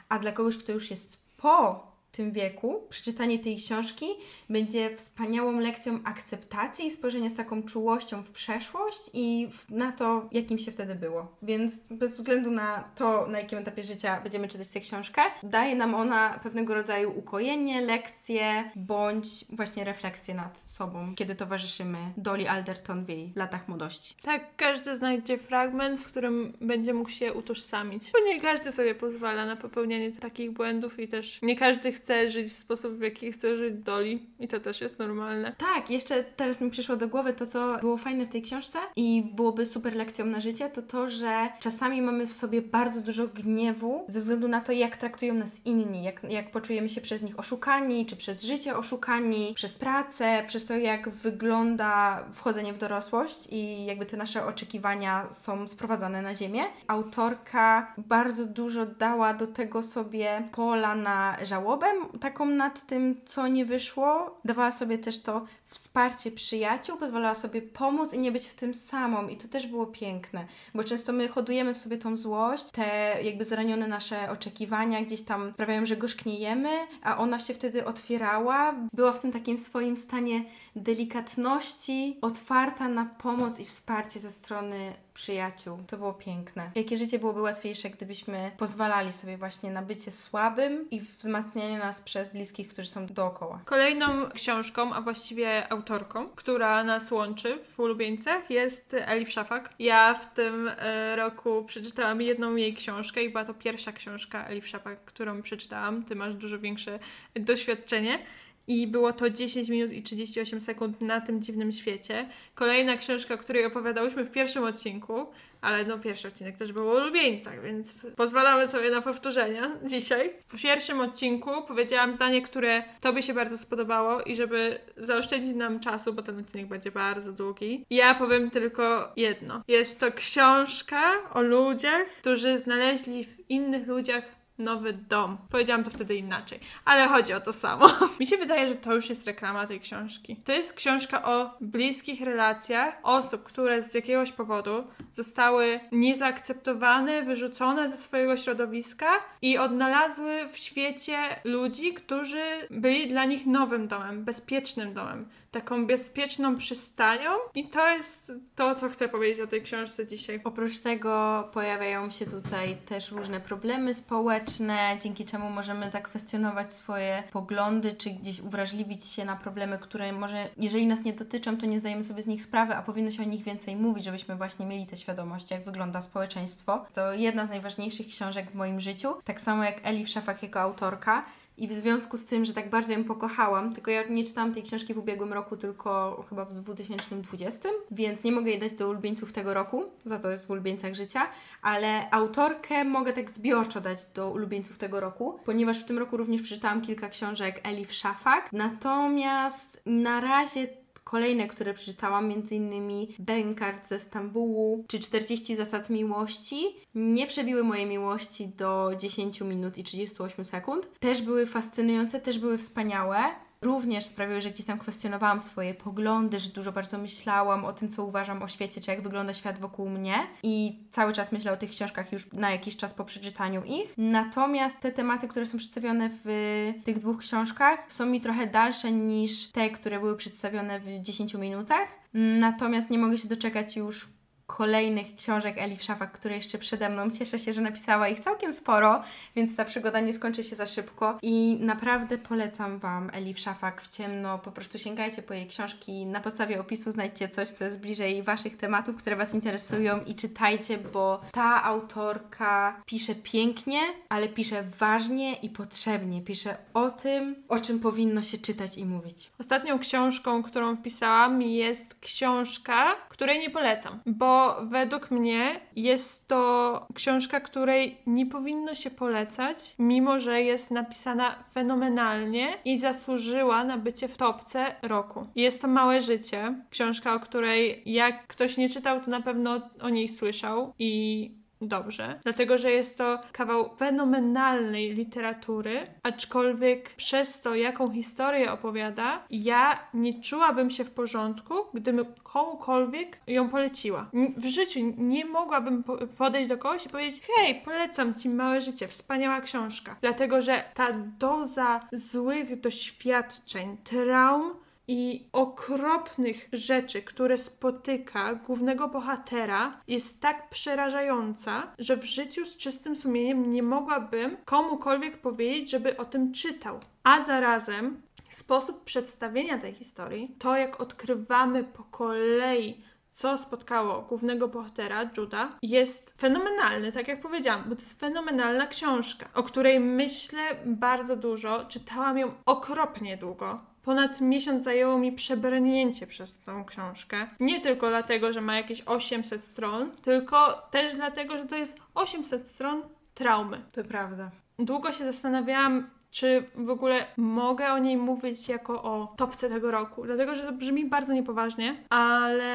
[0.08, 4.06] A dla kogoś, kto już jest po tym wieku, przeczytanie tej książki
[4.50, 10.58] będzie wspaniałą lekcją akceptacji i spojrzenia z taką czułością w przeszłość i na to, jakim
[10.58, 11.36] się wtedy było.
[11.42, 15.94] Więc bez względu na to, na jakim etapie życia będziemy czytać tę książkę, daje nam
[15.94, 23.08] ona pewnego rodzaju ukojenie, lekcje bądź właśnie refleksję nad sobą, kiedy towarzyszymy Dolly Alderton w
[23.08, 24.14] jej latach młodości.
[24.22, 28.10] Tak, każdy znajdzie fragment, z którym będzie mógł się utożsamić.
[28.12, 32.52] Bo nie każdy sobie pozwala na popełnianie takich błędów i też nie każdy chce żyć
[32.52, 35.52] w sposób, w jaki chce żyć Dolly i to też jest normalne.
[35.58, 39.32] Tak, jeszcze teraz mi przyszło do głowy to, co było fajne w tej książce i
[39.34, 44.04] byłoby super lekcją na życie, to to, że czasami mamy w sobie bardzo dużo gniewu
[44.08, 48.06] ze względu na to, jak traktują nas inni, jak, jak poczujemy się przez nich oszukani,
[48.06, 54.06] czy przez życie oszukani, przez pracę, przez to, jak wygląda wchodzenie w dorosłość i jakby
[54.06, 56.64] te nasze oczekiwania są sprowadzane na ziemię.
[56.86, 61.86] Autorka bardzo dużo dała do tego sobie pola na żałobę,
[62.20, 64.40] taką nad tym, co nie wyszło.
[64.44, 69.28] Dawała sobie też to wsparcie przyjaciół, pozwalała sobie pomóc i nie być w tym samą.
[69.28, 73.44] I to też było piękne, bo często my hodujemy w sobie tą złość, te jakby
[73.44, 76.70] zranione nasze oczekiwania gdzieś tam sprawiają, że gorzkniejemy,
[77.02, 80.44] a ona się wtedy otwierała, była w tym takim swoim stanie
[80.76, 85.78] delikatności, otwarta na pomoc i wsparcie ze strony przyjaciół.
[85.86, 86.70] To było piękne.
[86.74, 92.32] Jakie życie byłoby łatwiejsze, gdybyśmy pozwalali sobie właśnie na bycie słabym i wzmacnianie nas przez
[92.32, 93.60] bliskich, którzy są dookoła.
[93.64, 99.74] Kolejną książką, a właściwie autorką, która nas łączy w ulubieńcach jest Elif Szafak.
[99.78, 104.68] Ja w tym e, roku przeczytałam jedną jej książkę i była to pierwsza książka Elif
[104.68, 106.04] Szafak, którą przeczytałam.
[106.04, 106.98] Ty masz dużo większe
[107.34, 108.18] doświadczenie.
[108.66, 112.28] I było to 10 minut i 38 sekund na tym dziwnym świecie.
[112.54, 115.26] Kolejna książka, o której opowiadałyśmy w pierwszym odcinku,
[115.60, 120.32] ale no pierwszy odcinek też był o ulubieńcach, więc pozwalamy sobie na powtórzenia dzisiaj.
[120.48, 126.12] W pierwszym odcinku powiedziałam zdanie, które Tobie się bardzo spodobało i żeby zaoszczędzić nam czasu,
[126.12, 129.62] bo ten odcinek będzie bardzo długi, ja powiem tylko jedno.
[129.68, 134.24] Jest to książka o ludziach, którzy znaleźli w innych ludziach
[134.58, 135.38] nowy dom.
[135.50, 137.86] Powiedziałam to wtedy inaczej, ale chodzi o to samo.
[138.20, 140.36] Mi się wydaje, że to już jest reklama tej książki.
[140.44, 147.96] To jest książka o bliskich relacjach osób, które z jakiegoś powodu zostały niezaakceptowane, wyrzucone ze
[147.96, 149.06] swojego środowiska
[149.42, 156.56] i odnalazły w świecie ludzi, którzy byli dla nich nowym domem, bezpiecznym domem taką bezpieczną
[156.56, 160.40] przystanią i to jest to, co chcę powiedzieć o tej książce dzisiaj.
[160.44, 167.94] Oprócz tego pojawiają się tutaj też różne problemy społeczne, dzięki czemu możemy zakwestionować swoje poglądy,
[167.94, 172.04] czy gdzieś uwrażliwić się na problemy, które może, jeżeli nas nie dotyczą, to nie zdajemy
[172.04, 174.96] sobie z nich sprawy, a powinno się o nich więcej mówić, żebyśmy właśnie mieli tę
[174.96, 176.86] świadomość, jak wygląda społeczeństwo.
[176.94, 181.24] To jedna z najważniejszych książek w moim życiu, tak samo jak Eli Szafak jako autorka.
[181.58, 184.62] I w związku z tym, że tak bardzo ją pokochałam, tylko ja nie czytałam tej
[184.62, 189.32] książki w ubiegłym roku, tylko chyba w 2020, więc nie mogę jej dać do ulubieńców
[189.32, 191.28] tego roku, za to jest w ulubieńcach życia,
[191.62, 196.42] ale autorkę mogę tak zbiorczo dać do ulubieńców tego roku, ponieważ w tym roku również
[196.42, 198.52] przeczytałam kilka książek Elif Szafak.
[198.52, 200.68] Natomiast na razie
[201.10, 203.06] Kolejne, które przeczytałam, m.in.
[203.18, 209.84] Bękart ze Stambułu czy 40 zasad miłości, nie przebiły mojej miłości do 10 minut i
[209.84, 210.88] 38 sekund.
[211.00, 213.18] Też były fascynujące, też były wspaniałe
[213.60, 218.04] również sprawiły, że gdzieś tam kwestionowałam swoje poglądy, że dużo bardzo myślałam o tym, co
[218.04, 221.70] uważam o świecie, czy jak wygląda świat wokół mnie i cały czas myślę o tych
[221.70, 223.94] książkach już na jakiś czas po przeczytaniu ich.
[223.98, 229.46] Natomiast te tematy, które są przedstawione w tych dwóch książkach są mi trochę dalsze niż
[229.46, 231.88] te, które były przedstawione w 10 minutach.
[232.14, 234.15] Natomiast nie mogę się doczekać już
[234.46, 237.10] kolejnych książek Elif Szafak, które jeszcze przede mną.
[237.10, 239.02] Cieszę się, że napisała ich całkiem sporo,
[239.36, 243.96] więc ta przygoda nie skończy się za szybko i naprawdę polecam Wam Elif Szafak w
[243.96, 244.38] ciemno.
[244.38, 248.56] Po prostu sięgajcie po jej książki, na podstawie opisu znajdźcie coś, co jest bliżej Waszych
[248.56, 255.50] tematów, które Was interesują i czytajcie, bo ta autorka pisze pięknie, ale pisze ważnie i
[255.50, 256.22] potrzebnie.
[256.22, 259.30] Pisze o tym, o czym powinno się czytać i mówić.
[259.40, 267.40] Ostatnią książką, którą wpisałam jest książka, której nie polecam, bo według mnie jest to książka,
[267.40, 274.16] której nie powinno się polecać, mimo że jest napisana fenomenalnie i zasłużyła na bycie w
[274.16, 275.26] topce roku.
[275.36, 279.88] Jest to Małe Życie, książka, o której jak ktoś nie czytał, to na pewno o
[279.88, 287.90] niej słyszał i dobrze, dlatego że jest to kawał fenomenalnej literatury, aczkolwiek przez to, jaką
[287.90, 294.10] historię opowiada, ja nie czułabym się w porządku, gdybym komukolwiek ją poleciła.
[294.36, 295.84] W życiu nie mogłabym
[296.18, 299.96] podejść do kogoś i powiedzieć: Hej, polecam ci małe życie, wspaniała książka.
[300.00, 300.88] Dlatego, że ta
[301.18, 311.96] doza złych doświadczeń, traum, i okropnych rzeczy, które spotyka głównego bohatera, jest tak przerażająca, że
[311.96, 316.78] w życiu z czystym sumieniem nie mogłabym komukolwiek powiedzieć, żeby o tym czytał.
[317.04, 322.84] A zarazem sposób przedstawienia tej historii, to jak odkrywamy po kolei
[323.16, 329.28] co spotkało głównego bohatera, Juda, jest fenomenalny, tak jak powiedziałam, bo to jest fenomenalna książka,
[329.34, 333.60] o której myślę bardzo dużo, czytałam ją okropnie długo.
[333.86, 337.26] Ponad miesiąc zajęło mi przebrnięcie przez tą książkę.
[337.40, 342.48] Nie tylko dlatego, że ma jakieś 800 stron, tylko też dlatego, że to jest 800
[342.48, 342.82] stron
[343.14, 343.62] traumy.
[343.72, 344.30] To prawda.
[344.58, 350.04] Długo się zastanawiałam, czy w ogóle mogę o niej mówić jako o topce tego roku,
[350.04, 352.54] dlatego że to brzmi bardzo niepoważnie, ale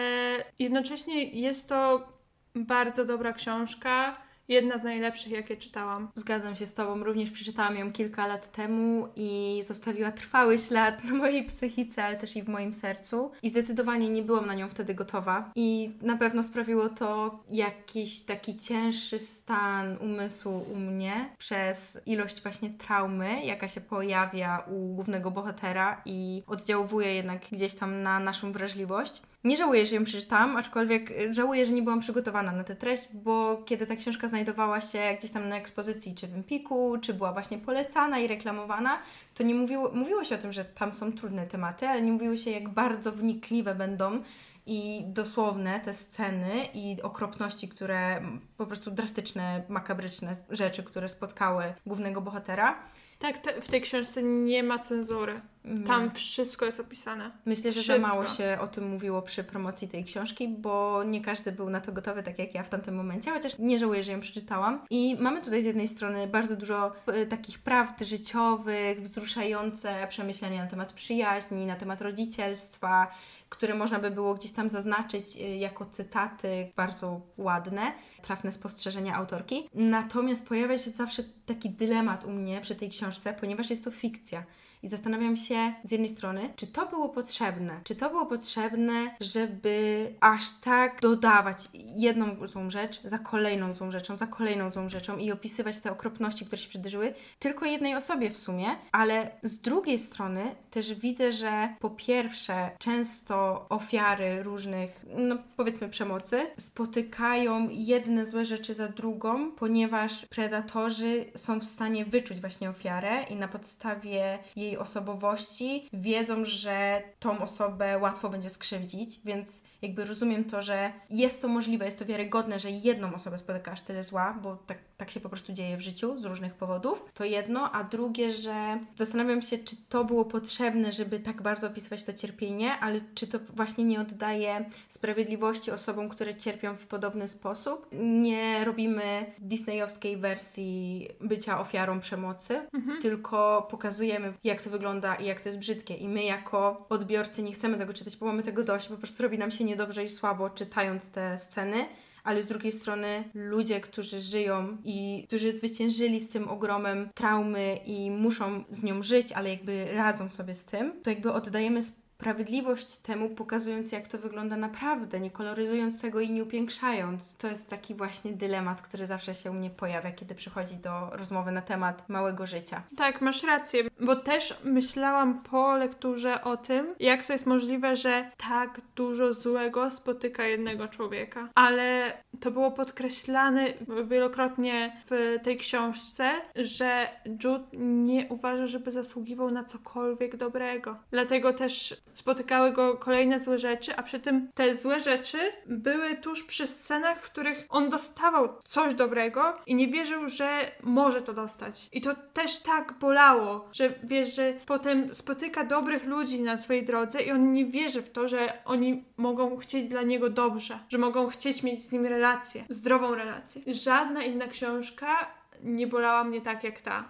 [0.59, 2.07] jednocześnie jest to
[2.55, 4.17] bardzo dobra książka
[4.51, 6.07] jedna z najlepszych, jakie czytałam.
[6.15, 11.13] Zgadzam się z Tobą, również przeczytałam ją kilka lat temu i zostawiła trwały ślad na
[11.13, 13.31] mojej psychice, ale też i w moim sercu.
[13.43, 15.51] I zdecydowanie nie byłam na nią wtedy gotowa.
[15.55, 22.69] I na pewno sprawiło to jakiś taki cięższy stan umysłu u mnie przez ilość właśnie
[22.69, 29.21] traumy, jaka się pojawia u głównego bohatera i oddziałuje jednak gdzieś tam na naszą wrażliwość.
[29.43, 33.07] Nie żałuję, że ją przeczytałam, aczkolwiek y, żałuję, że nie byłam przygotowana na tę treść,
[33.13, 37.33] bo kiedy ta książka znajdowała się gdzieś tam na ekspozycji, czy w Empiku, czy była
[37.33, 38.99] właśnie polecana i reklamowana,
[39.35, 42.37] to nie mówiło, mówiło się o tym, że tam są trudne tematy, ale nie mówiło
[42.37, 44.23] się, jak bardzo wnikliwe będą
[44.65, 48.21] i dosłowne te sceny i okropności, które
[48.57, 52.75] po prostu drastyczne, makabryczne rzeczy, które spotkały głównego bohatera.
[53.19, 55.41] Tak, te, w tej książce nie ma cenzury.
[55.87, 57.31] Tam wszystko jest opisane.
[57.45, 58.01] Myślę, że wszystko.
[58.01, 61.81] za mało się o tym mówiło przy promocji tej książki, bo nie każdy był na
[61.81, 64.85] to gotowy, tak jak ja w tamtym momencie, chociaż nie żałuję, że ją przeczytałam.
[64.89, 66.91] I mamy tutaj z jednej strony bardzo dużo
[67.23, 73.11] y, takich prawd życiowych, wzruszające przemyślenia na temat przyjaźni, na temat rodzicielstwa,
[73.49, 79.69] które można by było gdzieś tam zaznaczyć y, jako cytaty bardzo ładne, trafne spostrzeżenia autorki.
[79.73, 84.43] Natomiast pojawia się zawsze taki dylemat u mnie przy tej książce, ponieważ jest to fikcja.
[84.83, 87.79] I zastanawiam się z jednej strony, czy to było potrzebne?
[87.83, 94.17] Czy to było potrzebne, żeby aż tak dodawać jedną złą rzecz za kolejną złą rzeczą,
[94.17, 98.37] za kolejną złą rzeczą i opisywać te okropności, które się przydarzyły tylko jednej osobie w
[98.37, 105.89] sumie, ale z drugiej strony też widzę, że po pierwsze często ofiary różnych, no powiedzmy
[105.89, 113.23] przemocy, spotykają jedne złe rzeczy za drugą, ponieważ predatorzy są w stanie wyczuć właśnie ofiarę
[113.29, 120.05] i na podstawie jej jej osobowości wiedzą, że tą osobę łatwo będzie skrzywdzić, więc jakby
[120.05, 124.03] rozumiem to, że jest to możliwe, jest to wiarygodne, że jedną osobę spotyka aż tyle
[124.03, 127.05] zła, bo tak, tak się po prostu dzieje w życiu z różnych powodów.
[127.13, 132.03] To jedno, a drugie, że zastanawiam się, czy to było potrzebne, żeby tak bardzo opisywać
[132.03, 137.87] to cierpienie, ale czy to właśnie nie oddaje sprawiedliwości osobom, które cierpią w podobny sposób.
[137.91, 143.01] Nie robimy disneyowskiej wersji bycia ofiarą przemocy, mhm.
[143.01, 145.95] tylko pokazujemy, jak to wygląda i jak to jest brzydkie.
[145.95, 149.37] I my, jako odbiorcy, nie chcemy tego czytać, bo mamy tego dość, po prostu robi
[149.37, 151.85] nam się niedobrze i słabo czytając te sceny
[152.23, 158.11] ale z drugiej strony ludzie, którzy żyją i którzy zwyciężyli z tym ogromem traumy i
[158.11, 161.79] muszą z nią żyć, ale jakby radzą sobie z tym, to jakby oddajemy
[162.21, 167.37] sprawiedliwość temu, pokazując jak to wygląda naprawdę, nie koloryzując tego i nie upiększając.
[167.37, 171.51] To jest taki właśnie dylemat, który zawsze się u mnie pojawia, kiedy przychodzi do rozmowy
[171.51, 172.83] na temat małego życia.
[172.97, 178.31] Tak, masz rację, bo też myślałam po lekturze o tym, jak to jest możliwe, że
[178.37, 181.49] tak dużo złego spotyka jednego człowieka.
[181.55, 183.67] Ale to było podkreślane
[184.07, 187.07] wielokrotnie w tej książce, że
[187.43, 190.95] Jude nie uważa, żeby zasługiwał na cokolwiek dobrego.
[191.11, 196.43] Dlatego też spotykały go kolejne złe rzeczy, a przy tym te złe rzeczy były tuż
[196.43, 201.89] przy scenach, w których on dostawał coś dobrego i nie wierzył, że może to dostać.
[201.91, 207.21] I to też tak bolało, że wiesz, że potem spotyka dobrych ludzi na swojej drodze
[207.21, 211.27] i on nie wierzy w to, że oni mogą chcieć dla niego dobrze, że mogą
[211.27, 213.61] chcieć mieć z nim relację, zdrową relację.
[213.67, 215.27] Żadna inna książka
[215.63, 217.03] nie bolała mnie tak jak ta.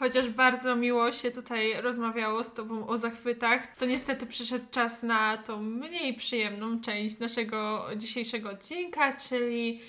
[0.00, 5.38] Chociaż bardzo miło się tutaj rozmawiało z Tobą o zachwytach, to niestety przyszedł czas na
[5.38, 9.80] tą mniej przyjemną część naszego dzisiejszego odcinka, czyli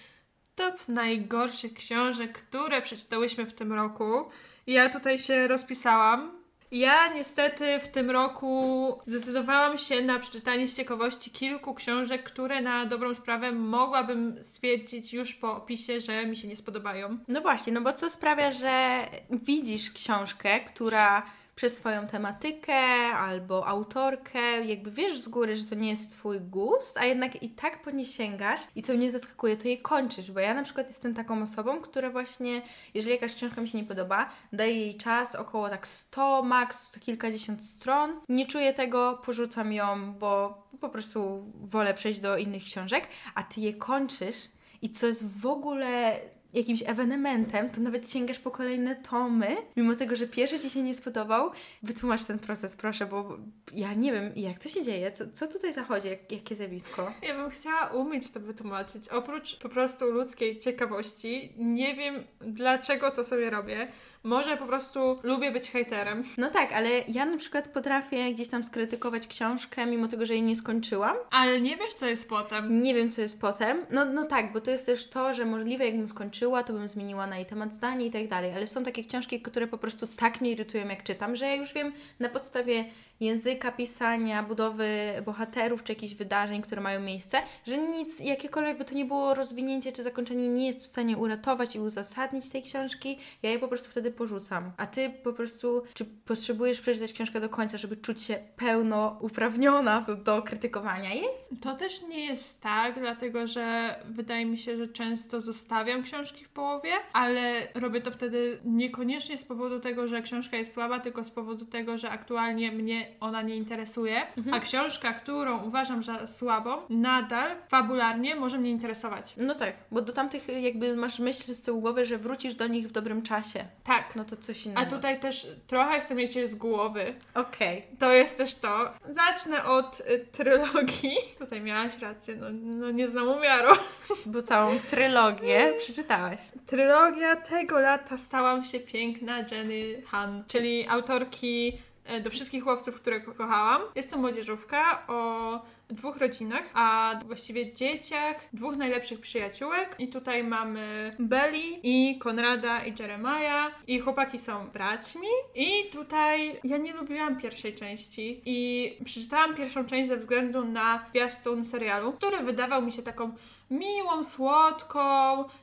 [0.55, 4.29] top najgorszych książek, które przeczytałyśmy w tym roku.
[4.67, 6.40] Ja tutaj się rozpisałam.
[6.71, 12.85] Ja niestety w tym roku zdecydowałam się na przeczytanie z ciekawości kilku książek, które na
[12.85, 17.17] dobrą sprawę mogłabym stwierdzić już po opisie, że mi się nie spodobają.
[17.27, 21.23] No właśnie, no bo co sprawia, że widzisz książkę, która
[21.61, 22.75] przez swoją tematykę
[23.13, 27.49] albo autorkę, jakby wiesz z góry, że to nie jest Twój gust, a jednak i
[27.49, 30.87] tak po nie sięgasz i co mnie zaskakuje, to je kończysz, bo ja na przykład
[30.87, 32.61] jestem taką osobą, która właśnie,
[32.93, 37.63] jeżeli jakaś książka mi się nie podoba, daję jej czas, około tak 100, max kilkadziesiąt
[37.63, 43.43] stron, nie czuję tego, porzucam ją, bo po prostu wolę przejść do innych książek, a
[43.43, 44.37] Ty je kończysz
[44.81, 46.19] i co jest w ogóle
[46.53, 50.93] jakimś ewenementem, to nawet sięgasz po kolejne tomy, mimo tego, że pierwszy Ci się nie
[50.93, 51.51] spodobał.
[51.83, 53.37] Wytłumacz ten proces, proszę, bo
[53.73, 57.13] ja nie wiem, jak to się dzieje, co, co tutaj zachodzi, jak, jakie zjawisko.
[57.21, 59.09] Ja bym chciała umieć to wytłumaczyć.
[59.09, 63.87] Oprócz po prostu ludzkiej ciekawości, nie wiem dlaczego to sobie robię.
[64.23, 66.23] Może po prostu lubię być hejterem.
[66.37, 70.43] No tak, ale ja na przykład potrafię gdzieś tam skrytykować książkę, mimo tego, że jej
[70.43, 71.15] nie skończyłam.
[71.31, 72.81] Ale nie wiesz, co jest potem.
[72.81, 73.85] Nie wiem, co jest potem.
[73.89, 77.27] No, no tak, bo to jest też to, że możliwe, jakbym skończyła, to bym zmieniła
[77.27, 78.53] na jej temat zdanie i tak dalej.
[78.55, 81.73] Ale są takie książki, które po prostu tak mnie irytują, jak czytam, że ja już
[81.73, 82.85] wiem na podstawie
[83.21, 88.95] języka pisania, budowy bohaterów czy jakichś wydarzeń, które mają miejsce, że nic, jakiekolwiek by to
[88.95, 93.17] nie było rozwinięcie czy zakończenie, nie jest w stanie uratować i uzasadnić tej książki.
[93.43, 94.71] Ja je po prostu wtedy porzucam.
[94.77, 100.01] A ty po prostu, czy potrzebujesz przeczytać książkę do końca, żeby czuć się pełno uprawniona
[100.01, 101.27] do, do krytykowania jej?
[101.61, 106.49] To też nie jest tak, dlatego że wydaje mi się, że często zostawiam książki w
[106.49, 111.29] połowie, ale robię to wtedy niekoniecznie z powodu tego, że książka jest słaba, tylko z
[111.29, 117.51] powodu tego, że aktualnie mnie ona nie interesuje, a książka, którą uważam za słabą, nadal
[117.69, 119.33] fabularnie może mnie interesować.
[119.37, 122.87] No tak, bo do tamtych jakby masz myśl z tyłu głowy, że wrócisz do nich
[122.87, 123.65] w dobrym czasie.
[123.83, 124.15] Tak.
[124.15, 124.81] No to coś innego.
[124.81, 127.13] A tutaj też trochę chcę mieć je z głowy.
[127.33, 127.83] Okej.
[127.99, 128.93] To jest też to.
[129.09, 131.15] Zacznę od y, trylogii.
[131.39, 133.75] Tutaj miałaś rację, no, no nie znam umiaru.
[134.25, 136.39] Bo całą trylogię przeczytałaś.
[136.67, 141.77] Trylogia tego lata stałam się piękna Jenny Han, czyli autorki
[142.23, 143.81] do wszystkich chłopców, które ko- kochałam.
[143.95, 149.95] Jest to młodzieżówka o dwóch rodzinach, a właściwie dzieciach dwóch najlepszych przyjaciółek.
[149.99, 153.73] I tutaj mamy Belly i Konrada i Jeremiah.
[153.87, 155.27] I chłopaki są braćmi.
[155.55, 161.65] I tutaj ja nie lubiłam pierwszej części i przeczytałam pierwszą część ze względu na zwiastun
[161.65, 163.33] serialu, który wydawał mi się taką
[163.71, 164.99] miłą, słodką,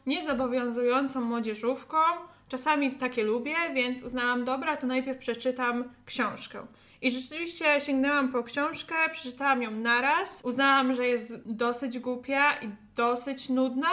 [0.07, 1.97] niezobowiązującą młodzieżówką.
[2.49, 6.67] Czasami takie lubię, więc uznałam, dobra, to najpierw przeczytam książkę.
[7.03, 10.41] I rzeczywiście sięgnęłam po książkę, przeczytałam ją naraz.
[10.43, 12.69] Uznałam, że jest dosyć głupia i
[12.99, 13.89] dosyć nudna.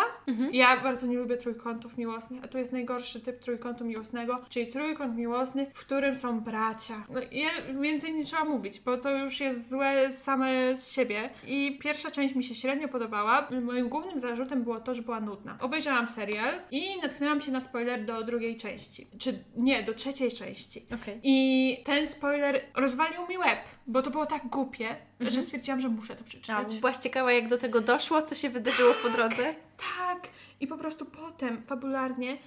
[0.51, 5.17] Ja bardzo nie lubię trójkątów miłosnych, a tu jest najgorszy typ trójkątu miłosnego, czyli trójkąt
[5.17, 7.03] miłosny, w którym są bracia.
[7.09, 7.49] No, ja,
[7.81, 11.29] więcej nie trzeba mówić, bo to już jest złe same z siebie.
[11.47, 13.47] I pierwsza część mi się średnio podobała.
[13.61, 15.57] Moim głównym zarzutem było to, że była nudna.
[15.61, 19.07] Obejrzałam serial i natknęłam się na spoiler do drugiej części.
[19.19, 20.85] Czy nie, do trzeciej części.
[21.01, 21.19] Okej.
[21.23, 26.15] I ten spoiler rozwalił mi łeb, bo to było tak głupie, że stwierdziłam, że muszę
[26.15, 26.75] to A przeczytać.
[26.79, 29.55] byłaś ciekawa, jak do tego doszło, co się wydarzyło po drodze?
[29.97, 30.27] Tak,
[30.59, 32.37] i po prostu potem, fabularnie,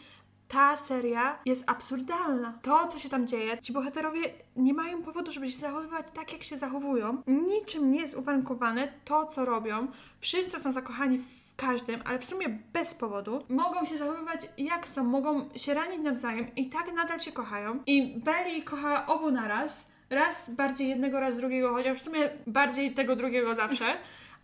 [0.49, 2.59] ta seria jest absurdalna.
[2.63, 4.21] To, co się tam dzieje, ci bohaterowie
[4.57, 7.23] nie mają powodu, żeby się zachowywać tak, jak się zachowują.
[7.27, 9.87] Niczym nie jest uwarunkowane to, co robią.
[10.21, 13.45] Wszyscy są zakochani w każdym, ale w sumie bez powodu.
[13.49, 17.83] Mogą się zachowywać jak chcą, mogą się ranić nawzajem i tak nadal się kochają.
[17.87, 19.91] I Belly kocha obu naraz.
[20.11, 23.87] Raz bardziej jednego, raz drugiego, chociaż w sumie bardziej tego drugiego zawsze.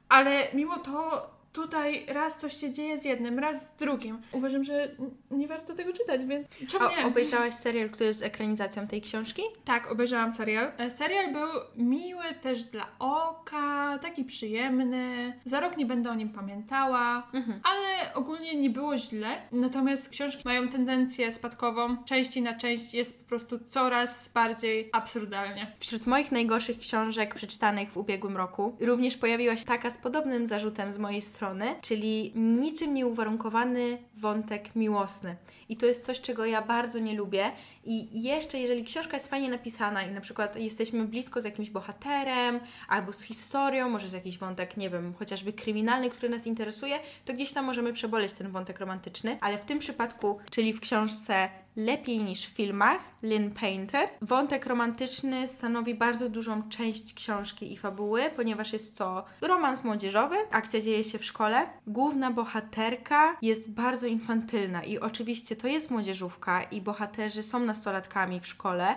[0.08, 4.22] Ale mimo to tutaj raz coś się dzieje z jednym, raz z drugim.
[4.32, 4.88] Uważam, że
[5.30, 7.06] nie warto tego czytać, więc czemu nie?
[7.06, 9.42] Obejrzałaś serial, który jest ekranizacją tej książki?
[9.64, 10.72] Tak, obejrzałam serial.
[10.78, 15.32] E, Serial był miły też dla oka, taki przyjemny.
[15.44, 17.60] Za rok nie będę o nim pamiętała, Mhm.
[17.64, 19.36] ale ogólnie nie było źle.
[19.52, 21.96] Natomiast książki mają tendencję spadkową.
[22.04, 25.72] Części na część jest po prostu coraz bardziej absurdalnie.
[25.80, 30.92] Wśród moich najgorszych książek przeczytanych w ubiegłym roku również pojawiła się taka z podobnym zarzutem
[30.92, 31.43] z mojej strony,
[31.80, 35.36] czyli niczym nieuwarunkowany wątek miłosny.
[35.68, 37.52] I to jest coś, czego ja bardzo nie lubię.
[37.84, 42.60] I jeszcze, jeżeli książka jest fajnie napisana i na przykład jesteśmy blisko z jakimś bohaterem
[42.88, 47.34] albo z historią, może z jakiś wątek, nie wiem, chociażby kryminalny, który nas interesuje, to
[47.34, 49.38] gdzieś tam możemy przeboleć ten wątek romantyczny.
[49.40, 54.08] Ale w tym przypadku, czyli w książce lepiej niż w filmach, Lynn Painter.
[54.22, 60.36] Wątek romantyczny stanowi bardzo dużą część książki i fabuły, ponieważ jest to romans młodzieżowy.
[60.50, 61.66] Akcja dzieje się w szkole.
[61.86, 68.46] Główna bohaterka jest bardzo infantylna i oczywiście to jest młodzieżówka i bohaterzy są nastolatkami w
[68.46, 68.96] szkole,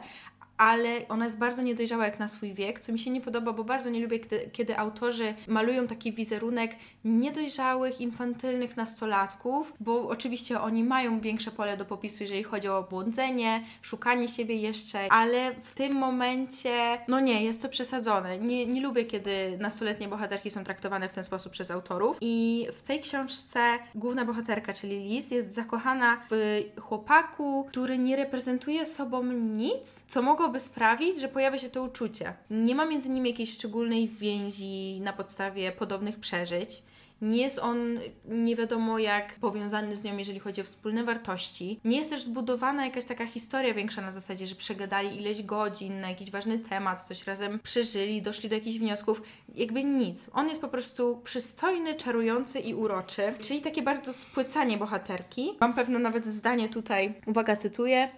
[0.58, 3.64] ale ona jest bardzo niedojrzała jak na swój wiek, co mi się nie podoba, bo
[3.64, 4.20] bardzo nie lubię,
[4.54, 11.86] kiedy, autorzy malują taki wizerunek niedojrzałych, infantylnych nastolatków, bo oczywiście oni mają większe pole do
[11.86, 17.62] popisu, jeżeli chodzi o błądzenie, szukanie siebie jeszcze, ale w tym momencie, no nie, jest
[17.62, 18.38] to przesadzone.
[18.38, 22.18] Nie, nie lubię, kiedy nastoletnie bohaterki są traktowane w ten sposób przez autorów.
[22.22, 28.86] I w tej książce główna bohaterka, czyli Liz, jest zakochana w chłopaku, który nie reprezentuje
[28.86, 32.34] sobą nic, co mogłoby sprawić, że pojawia się to uczucie.
[32.50, 36.84] Nie ma między nimi jakiejś szczególnej więzi na podstawie podobnych przeżyć.
[37.22, 41.80] Nie jest on nie wiadomo jak powiązany z nią, jeżeli chodzi o wspólne wartości.
[41.86, 46.10] Nie jest też zbudowana jakaś taka historia większa na zasadzie, że przegadali ileś godzin na
[46.10, 49.22] jakiś ważny temat, coś razem przeżyli, doszli do jakichś wniosków.
[49.56, 50.30] Jakby nic.
[50.34, 53.34] On jest po prostu przystojny, czarujący i uroczy.
[53.40, 55.54] Czyli takie bardzo spłycanie bohaterki.
[55.60, 58.10] Mam pewno nawet zdanie tutaj, uwaga, cytuję.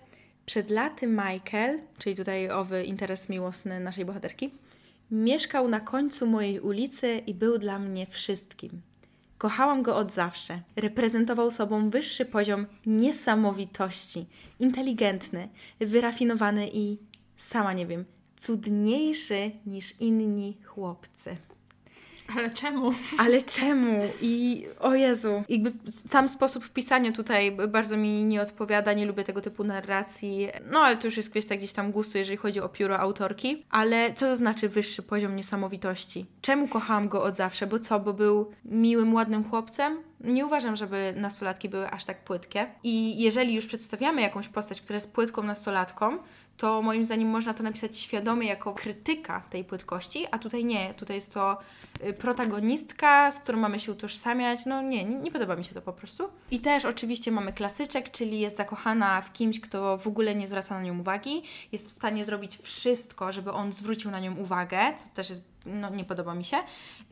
[0.49, 4.51] Przed laty Michael, czyli tutaj owy interes miłosny naszej bohaterki,
[5.11, 8.81] mieszkał na końcu mojej ulicy i był dla mnie wszystkim.
[9.37, 10.61] Kochałam go od zawsze.
[10.75, 14.25] Reprezentował sobą wyższy poziom niesamowitości.
[14.59, 16.97] Inteligentny, wyrafinowany i,
[17.37, 18.05] sama nie wiem,
[18.37, 21.35] cudniejszy niż inni chłopcy.
[22.37, 22.93] Ale czemu?
[23.17, 24.01] Ale czemu?
[24.21, 29.41] I o Jezu, jakby sam sposób pisania tutaj bardzo mi nie odpowiada, nie lubię tego
[29.41, 30.49] typu narracji.
[30.71, 33.65] No ale to już jest kwestia gdzieś tam gustu, jeżeli chodzi o pióro autorki.
[33.69, 36.25] Ale co to znaczy wyższy poziom niesamowitości?
[36.41, 37.67] Czemu kochałam go od zawsze?
[37.67, 39.97] Bo co, bo był miłym, ładnym chłopcem?
[40.19, 42.67] Nie uważam, żeby nastolatki były aż tak płytkie.
[42.83, 46.17] I jeżeli już przedstawiamy jakąś postać, która jest płytką nastolatką,
[46.59, 50.93] to moim zdaniem można to napisać świadomie jako krytyka tej płytkości, a tutaj nie.
[50.93, 51.57] Tutaj jest to
[52.07, 54.65] y, protagonistka, z którą mamy się utożsamiać.
[54.65, 56.23] No nie, nie, podoba mi się to po prostu.
[56.51, 60.75] I też oczywiście mamy klasyczek, czyli jest zakochana w kimś, kto w ogóle nie zwraca
[60.75, 65.03] na nią uwagi, jest w stanie zrobić wszystko, żeby on zwrócił na nią uwagę, co
[65.13, 66.57] też jest no, nie podoba mi się.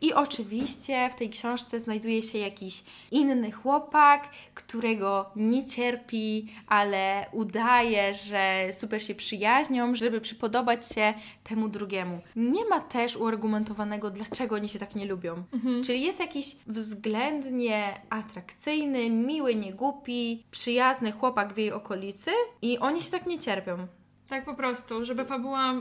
[0.02, 8.14] I oczywiście w tej książce znajduje się jakiś inny chłopak, którego nie cierpi, ale udaje,
[8.14, 12.22] że super się przyjaźnią, żeby przypodobać się temu drugiemu.
[12.36, 15.44] Nie ma też uargumentowanego, dlaczego oni się tak nie lubią.
[15.54, 15.84] Mhm.
[15.84, 22.32] Czyli jest jakiś względnie atrakcyjny, miły, niegłupi, przyjazny chłopak w jej okolicy
[22.62, 23.88] i oni się tak nie cierpią.
[24.28, 25.74] Tak po prostu, żeby fabuła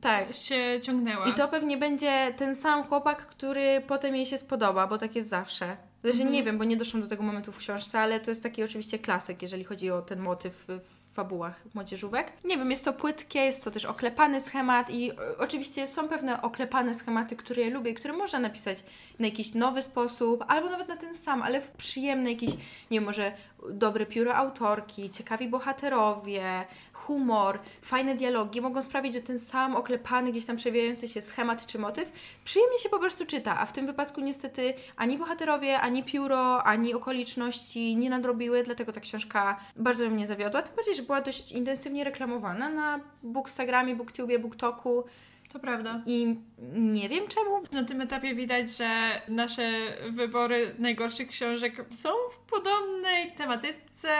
[0.00, 0.32] tak.
[0.32, 1.28] się ciągnęła.
[1.28, 5.28] I to pewnie będzie ten sam chłopak, który potem jej się spodoba, bo tak jest
[5.28, 5.76] zawsze.
[6.00, 6.32] Znaczy mhm.
[6.32, 8.98] nie wiem, bo nie doszłam do tego momentu w książce, ale to jest taki oczywiście
[8.98, 12.32] klasyk, jeżeli chodzi o ten motyw w fabułach młodzieżówek.
[12.44, 16.94] Nie wiem, jest to płytkie, jest to też oklepany schemat i oczywiście są pewne oklepane
[16.94, 18.84] schematy, które ja lubię, które można napisać
[19.18, 22.50] na jakiś nowy sposób, albo nawet na ten sam, ale w przyjemny jakiś,
[22.90, 23.32] nie wiem, może
[23.70, 30.46] dobre pióro autorki, ciekawi bohaterowie, humor, fajne dialogi mogą sprawić, że ten sam oklepany, gdzieś
[30.46, 32.12] tam przewijający się schemat czy motyw
[32.44, 36.94] przyjemnie się po prostu czyta, a w tym wypadku niestety ani bohaterowie, ani pióro, ani
[36.94, 42.04] okoliczności nie nadrobiły, dlatego ta książka bardzo mnie zawiodła, tym bardziej, że była dość intensywnie
[42.04, 45.04] reklamowana na Bookstagramie, Booktubie, Booktoku,
[45.52, 46.02] to prawda.
[46.06, 46.36] I
[46.72, 47.62] nie wiem czemu.
[47.72, 49.70] Na tym etapie widać, że nasze
[50.10, 54.16] wybory najgorszych książek są w podobnej tematyce,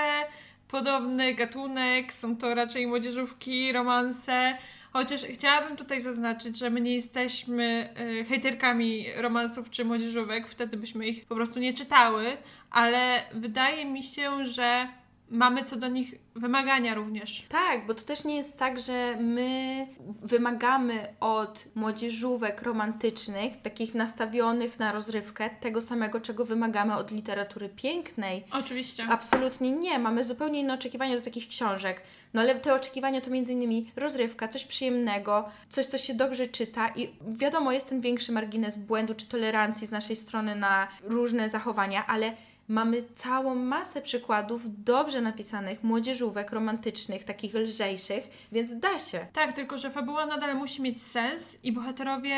[0.69, 4.57] podobny gatunek, są to raczej młodzieżówki, romanse.
[4.93, 11.07] Chociaż chciałabym tutaj zaznaczyć, że my nie jesteśmy y, hejterkami romansów czy młodzieżówek, wtedy byśmy
[11.07, 12.37] ich po prostu nie czytały,
[12.71, 14.89] ale wydaje mi się, że
[15.31, 17.45] mamy co do nich wymagania również.
[17.49, 19.87] Tak, bo to też nie jest tak, że my
[20.23, 28.45] wymagamy od młodzieżówek romantycznych, takich nastawionych na rozrywkę, tego samego, czego wymagamy od literatury pięknej.
[28.53, 29.05] Oczywiście.
[29.11, 29.99] Absolutnie nie.
[29.99, 32.03] Mamy zupełnie inne oczekiwania do takich książek.
[32.35, 36.89] No ale te oczekiwania to między innymi rozrywka, coś przyjemnego, coś, co się dobrze czyta
[36.97, 42.07] i wiadomo, jest ten większy margines błędu czy tolerancji z naszej strony na różne zachowania,
[42.07, 42.33] ale
[42.71, 49.27] mamy całą masę przykładów dobrze napisanych młodzieżówek romantycznych, takich lżejszych, więc da się.
[49.33, 52.37] Tak, tylko że fabuła nadal musi mieć sens i bohaterowie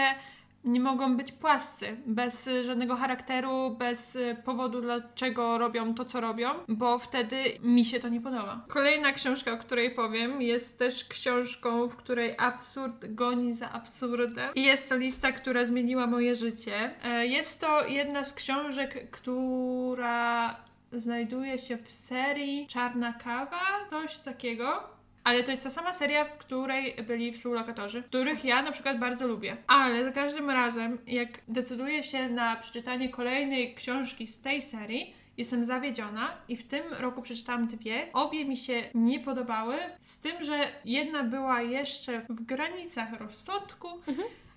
[0.64, 6.98] nie mogą być płascy, bez żadnego charakteru, bez powodu, dlaczego robią to, co robią, bo
[6.98, 8.64] wtedy mi się to nie podoba.
[8.68, 14.54] Kolejna książka, o której powiem, jest też książką, w której absurd goni za absurdem.
[14.54, 16.90] I jest to lista, która zmieniła moje życie.
[17.04, 20.56] E, jest to jedna z książek, która
[20.92, 23.60] znajduje się w serii Czarna Kawa,
[23.90, 25.01] coś takiego.
[25.24, 29.26] Ale to jest ta sama seria, w której byli współlokatorzy, których ja na przykład bardzo
[29.26, 29.56] lubię.
[29.66, 35.64] Ale za każdym razem, jak decyduję się na przeczytanie kolejnej książki z tej serii, jestem
[35.64, 38.08] zawiedziona i w tym roku przeczytałam dwie.
[38.12, 43.88] Obie mi się nie podobały, z tym, że jedna była jeszcze w granicach rozsądku,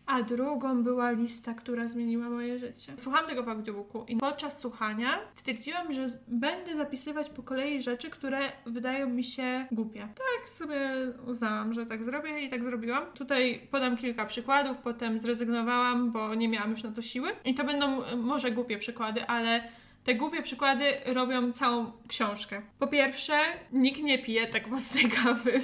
[0.05, 2.93] a drugą była lista, która zmieniła moje życie.
[2.97, 8.39] Słuchałam tego w audiobooku i podczas słuchania stwierdziłam, że będę zapisywać po kolei rzeczy, które
[8.65, 9.99] wydają mi się głupie.
[9.99, 10.79] Tak sobie
[11.27, 13.05] uznałam, że tak zrobię i tak zrobiłam.
[13.13, 17.29] Tutaj podam kilka przykładów, potem zrezygnowałam, bo nie miałam już na to siły.
[17.45, 19.63] I to będą e, może głupie przykłady, ale
[20.03, 22.61] te głupie przykłady robią całą książkę.
[22.79, 23.39] Po pierwsze,
[23.71, 25.61] nikt nie pije tak mocnej kawy.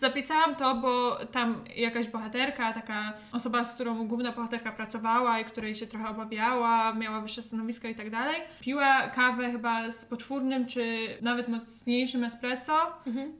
[0.00, 5.74] Zapisałam to, bo tam jakaś bohaterka, taka osoba, z którą główna bohaterka pracowała i której
[5.74, 11.08] się trochę obawiała, miała wyższe stanowisko i tak dalej, piła kawę chyba z poczwórnym czy
[11.22, 12.78] nawet mocniejszym espresso.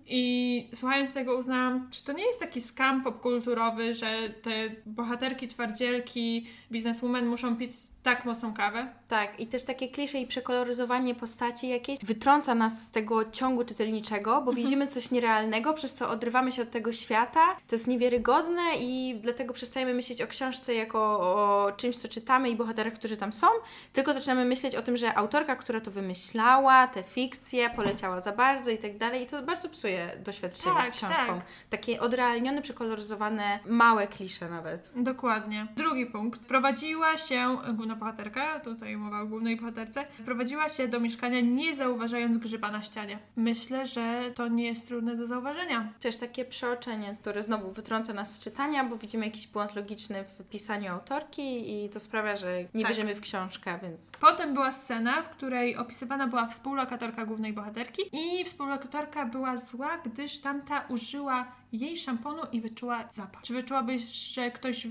[0.06, 4.50] I słuchając tego uznałam, czy to nie jest taki skam popkulturowy, że te
[4.86, 8.88] bohaterki, twardzielki, bizneswomen muszą pić tak mocną kawę?
[9.08, 14.42] Tak, i też takie klisze i przekoloryzowanie postaci jakieś wytrąca nas z tego ciągu czytelniczego,
[14.42, 17.40] bo widzimy coś nierealnego, przez co odrywamy się od tego świata.
[17.68, 22.56] To jest niewiarygodne i dlatego przestajemy myśleć o książce jako o czymś, co czytamy i
[22.56, 23.46] bohaterach, którzy tam są,
[23.92, 28.70] tylko zaczynamy myśleć o tym, że autorka, która to wymyślała, te fikcje, poleciała za bardzo
[28.70, 29.22] i tak dalej.
[29.22, 31.26] I to bardzo psuje doświadczenie Tak, z książką.
[31.26, 31.40] tak.
[31.70, 34.90] Takie odrealnione, przekoloryzowane, małe klisze nawet.
[34.96, 35.66] Dokładnie.
[35.76, 36.40] Drugi punkt.
[36.40, 42.38] Wprowadziła się główna bohaterka, tutaj mowa o głównej bohaterce, wprowadziła się do mieszkania nie zauważając
[42.38, 43.18] grzyba na ścianie.
[43.36, 45.92] Myślę, że to nie jest trudne do zauważenia.
[46.00, 50.48] Też takie przeoczenie, które znowu wytrąca nas z czytania, bo widzimy jakiś błąd logiczny w
[50.48, 52.88] pisaniu autorki i to sprawia, że nie Tak.
[52.92, 58.44] wierzymy w książkę, więc Potem była scena, w której opisywana była współlokatorka głównej bohaterki i
[58.44, 63.42] współlokatorka była zła, gdyż tamta użyła jej szamponu i wyczuła zapach.
[63.42, 64.86] Czy wyczułabyś, że ktoś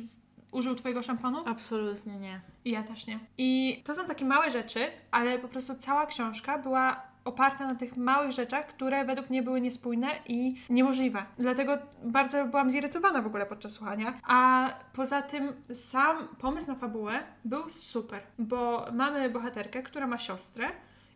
[0.51, 1.43] użył twojego szamponu?
[1.45, 2.41] absolutnie nie.
[2.65, 3.19] I ja też nie.
[3.37, 7.97] I to są takie małe rzeczy, ale po prostu cała książka była oparta na tych
[7.97, 11.25] małych rzeczach, które według mnie były niespójne i niemożliwe.
[11.39, 14.13] Dlatego bardzo byłam zirytowana w ogóle podczas słuchania.
[14.23, 20.67] A poza tym sam pomysł na fabułę był super, bo mamy bohaterkę, która ma siostrę.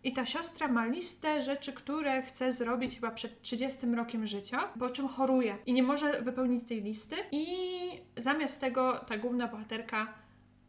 [0.03, 4.89] I ta siostra ma listę rzeczy, które chce zrobić chyba przed 30 rokiem życia, po
[4.89, 7.15] czym choruje i nie może wypełnić tej listy.
[7.31, 7.45] I
[8.17, 10.07] zamiast tego ta główna bohaterka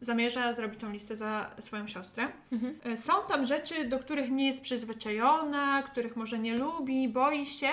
[0.01, 2.27] zamierza zrobić tą listę za swoją siostrę.
[2.51, 2.75] Mhm.
[2.83, 7.69] E, Są tam rzeczy, do których nie jest przyzwyczajona, których może nie lubi, boi się,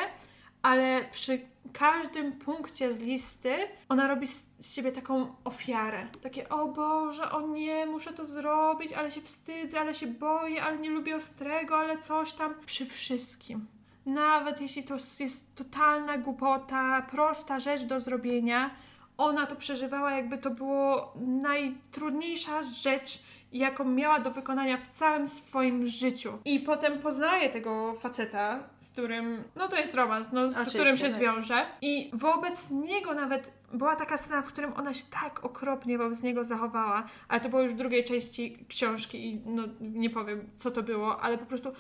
[0.62, 1.40] ale przy
[1.72, 3.56] każdym punkcie z listy
[3.88, 6.06] ona robi z siebie taką ofiarę.
[6.22, 10.78] Takie, o Boże, o nie, muszę to zrobić, ale się wstydzę, ale się boję, ale
[10.78, 12.54] nie lubię ostrego, ale coś tam.
[12.66, 13.66] Przy wszystkim.
[14.06, 18.70] Nawet jeśli to jest totalna głupota, prosta rzecz do zrobienia,
[19.16, 23.22] ona to przeżywała, jakby to było najtrudniejsza rzecz,
[23.52, 26.38] jaką miała do wykonania w całym swoim życiu.
[26.44, 30.96] I potem poznaje tego faceta, z którym, no to jest romans, no, z Oczywiście, którym
[30.96, 31.12] się tak.
[31.12, 31.66] zwiąże.
[31.82, 36.44] I wobec niego nawet była taka scena, w którym ona się tak okropnie wobec niego
[36.44, 40.82] zachowała, ale to było już w drugiej części książki i no nie powiem, co to
[40.82, 41.72] było, ale po prostu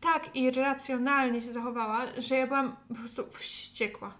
[0.00, 4.14] tak irracjonalnie się zachowała, że ja byłam po prostu wściekła.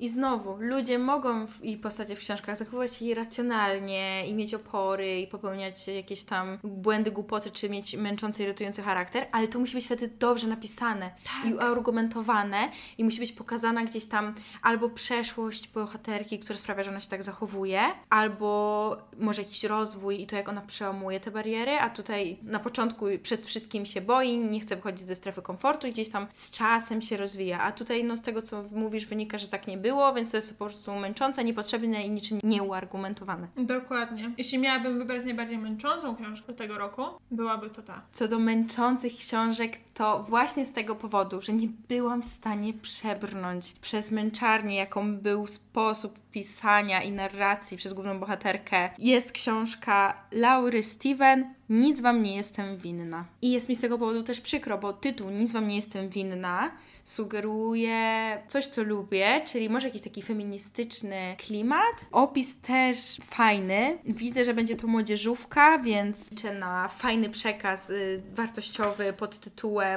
[0.00, 5.20] I znowu, ludzie mogą w, i postacie w książkach zachowywać się irracjonalnie i mieć opory
[5.20, 9.84] i popełniać jakieś tam błędy, głupoty, czy mieć męczący, irytujący charakter, ale to musi być
[9.84, 11.10] wtedy dobrze napisane
[11.44, 17.00] i uargumentowane i musi być pokazana gdzieś tam albo przeszłość bohaterki, która sprawia, że ona
[17.00, 21.90] się tak zachowuje, albo może jakiś rozwój i to, jak ona przełamuje te bariery, a
[21.90, 26.10] tutaj na początku przed wszystkim się boi, nie chce wychodzić ze strefy komfortu i gdzieś
[26.10, 29.66] tam z czasem się rozwija, a tutaj no z tego, co mówisz, wynika, że tak
[29.66, 33.48] nie było, więc to jest po prostu męczące, niepotrzebne i niczym nieuargumentowane.
[33.56, 34.32] Dokładnie.
[34.38, 38.02] Jeśli miałabym wybrać najbardziej męczącą książkę tego roku, byłaby to ta.
[38.12, 43.72] Co do męczących książek, to właśnie z tego powodu, że nie byłam w stanie przebrnąć
[43.72, 51.54] przez męczarnię, jaką był sposób pisania i narracji przez główną bohaterkę, jest książka Laury Steven
[51.68, 53.24] Nic Wam nie jestem winna.
[53.42, 56.70] I jest mi z tego powodu też przykro, bo tytuł Nic Wam nie jestem winna
[57.04, 62.06] sugeruje coś, co lubię, czyli może jakiś taki feministyczny klimat.
[62.12, 63.98] Opis też fajny.
[64.04, 69.87] Widzę, że będzie to młodzieżówka, więc liczę na fajny przekaz y, wartościowy pod tytułem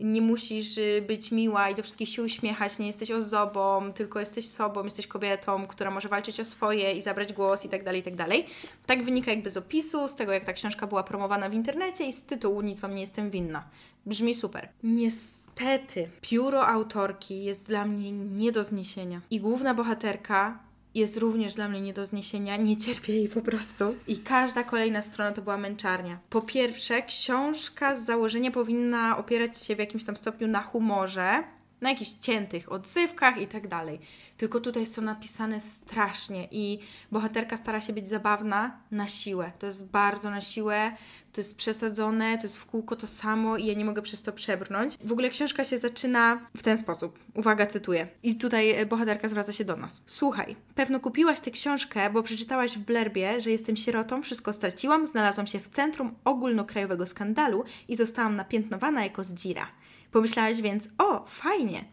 [0.00, 4.48] nie musisz y, być miła i do wszystkich się uśmiechać, nie jesteś ozdobą, tylko jesteś
[4.48, 8.04] sobą, jesteś kobietą, która może walczyć o swoje i zabrać głos i tak dalej, i
[8.04, 8.46] tak dalej.
[8.86, 12.12] Tak wynika jakby z opisu, z tego jak ta książka była promowana w internecie i
[12.12, 13.64] z tytułu Nic Wam nie jestem winna.
[14.06, 14.68] Brzmi super.
[14.82, 19.20] Niestety, pióro autorki jest dla mnie nie do zniesienia.
[19.30, 20.58] I główna bohaterka
[20.94, 23.94] jest również dla mnie nie do zniesienia, nie cierpię jej po prostu.
[24.08, 26.18] I każda kolejna strona to była męczarnia.
[26.30, 31.44] Po pierwsze, książka z założenia powinna opierać się w jakimś tam stopniu na humorze,
[31.84, 34.00] na jakichś ciętych odzywkach i tak dalej.
[34.36, 36.78] Tylko tutaj to napisane strasznie i
[37.12, 39.52] bohaterka stara się być zabawna na siłę.
[39.58, 40.92] To jest bardzo na siłę,
[41.32, 44.32] to jest przesadzone, to jest w kółko to samo i ja nie mogę przez to
[44.32, 44.98] przebrnąć.
[45.04, 47.18] W ogóle książka się zaczyna w ten sposób.
[47.34, 48.08] Uwaga, cytuję.
[48.22, 50.02] I tutaj e, bohaterka zwraca się do nas.
[50.06, 55.46] Słuchaj, pewno kupiłaś tę książkę, bo przeczytałaś w blerbie, że jestem sierotą, wszystko straciłam, znalazłam
[55.46, 59.66] się w centrum ogólnokrajowego skandalu i zostałam napiętnowana jako zdzira.
[60.14, 61.84] Pomyślałaś więc, o, fajnie,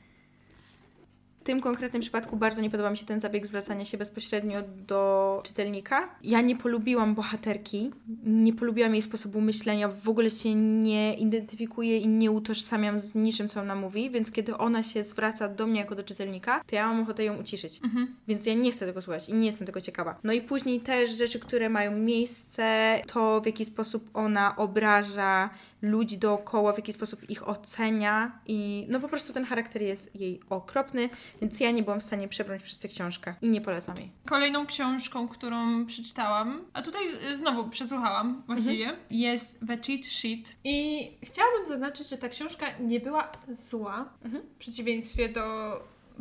[1.41, 5.41] w tym konkretnym przypadku bardzo nie podoba mi się ten zabieg zwracania się bezpośrednio do
[5.45, 6.09] czytelnika.
[6.23, 7.91] Ja nie polubiłam bohaterki,
[8.23, 13.49] nie polubiłam jej sposobu myślenia, w ogóle się nie identyfikuję i nie utożsamiam z niczym,
[13.49, 16.87] co ona mówi, więc kiedy ona się zwraca do mnie jako do czytelnika, to ja
[16.87, 17.79] mam ochotę ją uciszyć.
[17.83, 18.15] Mhm.
[18.27, 20.19] Więc ja nie chcę tego słuchać i nie jestem tego ciekawa.
[20.23, 25.49] No i później też rzeczy, które mają miejsce, to w jaki sposób ona obraża
[25.81, 30.39] ludzi dookoła, w jaki sposób ich ocenia i no po prostu ten charakter jest jej
[30.49, 31.09] okropny,
[31.41, 34.11] więc ja nie byłam w stanie przebrnąć przez tę książkę i nie polecam jej.
[34.25, 37.01] Kolejną książką, którą przeczytałam, a tutaj
[37.31, 38.99] y, znowu przesłuchałam właściwie, mhm.
[39.09, 44.43] jest The Cheat Sheet i chciałabym zaznaczyć, że ta książka nie była zła, mhm.
[44.43, 45.41] w przeciwieństwie do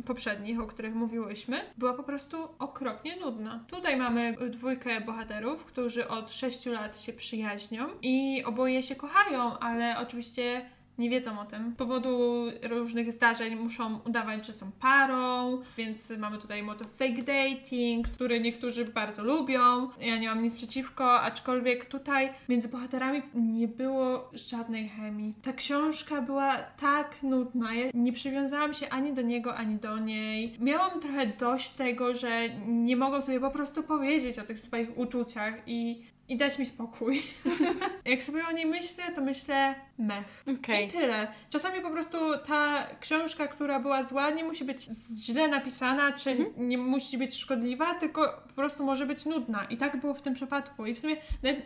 [0.03, 3.65] poprzednich, o których mówiłyśmy, była po prostu okropnie nudna.
[3.67, 9.99] Tutaj mamy dwójkę bohaterów, którzy od 6 lat się przyjaźnią i oboje się kochają, ale
[9.99, 10.65] oczywiście
[10.97, 11.71] nie wiedzą o tym.
[11.71, 18.07] Z powodu różnych zdarzeń muszą udawać, że są parą, więc mamy tutaj motyw fake dating,
[18.07, 19.89] który niektórzy bardzo lubią.
[19.99, 25.33] Ja nie mam nic przeciwko, aczkolwiek tutaj między bohaterami nie było żadnej chemii.
[25.43, 27.73] Ta książka była tak nudna.
[27.73, 30.55] Ja nie przywiązałam się ani do niego, ani do niej.
[30.59, 35.53] Miałam trochę dość tego, że nie mogą sobie po prostu powiedzieć o tych swoich uczuciach
[35.67, 37.23] i i dać mi spokój.
[38.05, 40.43] Jak sobie o niej myślę, to myślę mech.
[40.59, 40.83] Okay.
[40.83, 41.27] I tyle.
[41.49, 42.17] Czasami po prostu
[42.47, 44.87] ta książka, która była zła, nie musi być
[45.19, 46.57] źle napisana, czy mm-hmm.
[46.57, 49.63] nie musi być szkodliwa, tylko po prostu może być nudna.
[49.69, 50.85] I tak było w tym przypadku.
[50.85, 51.15] I w sumie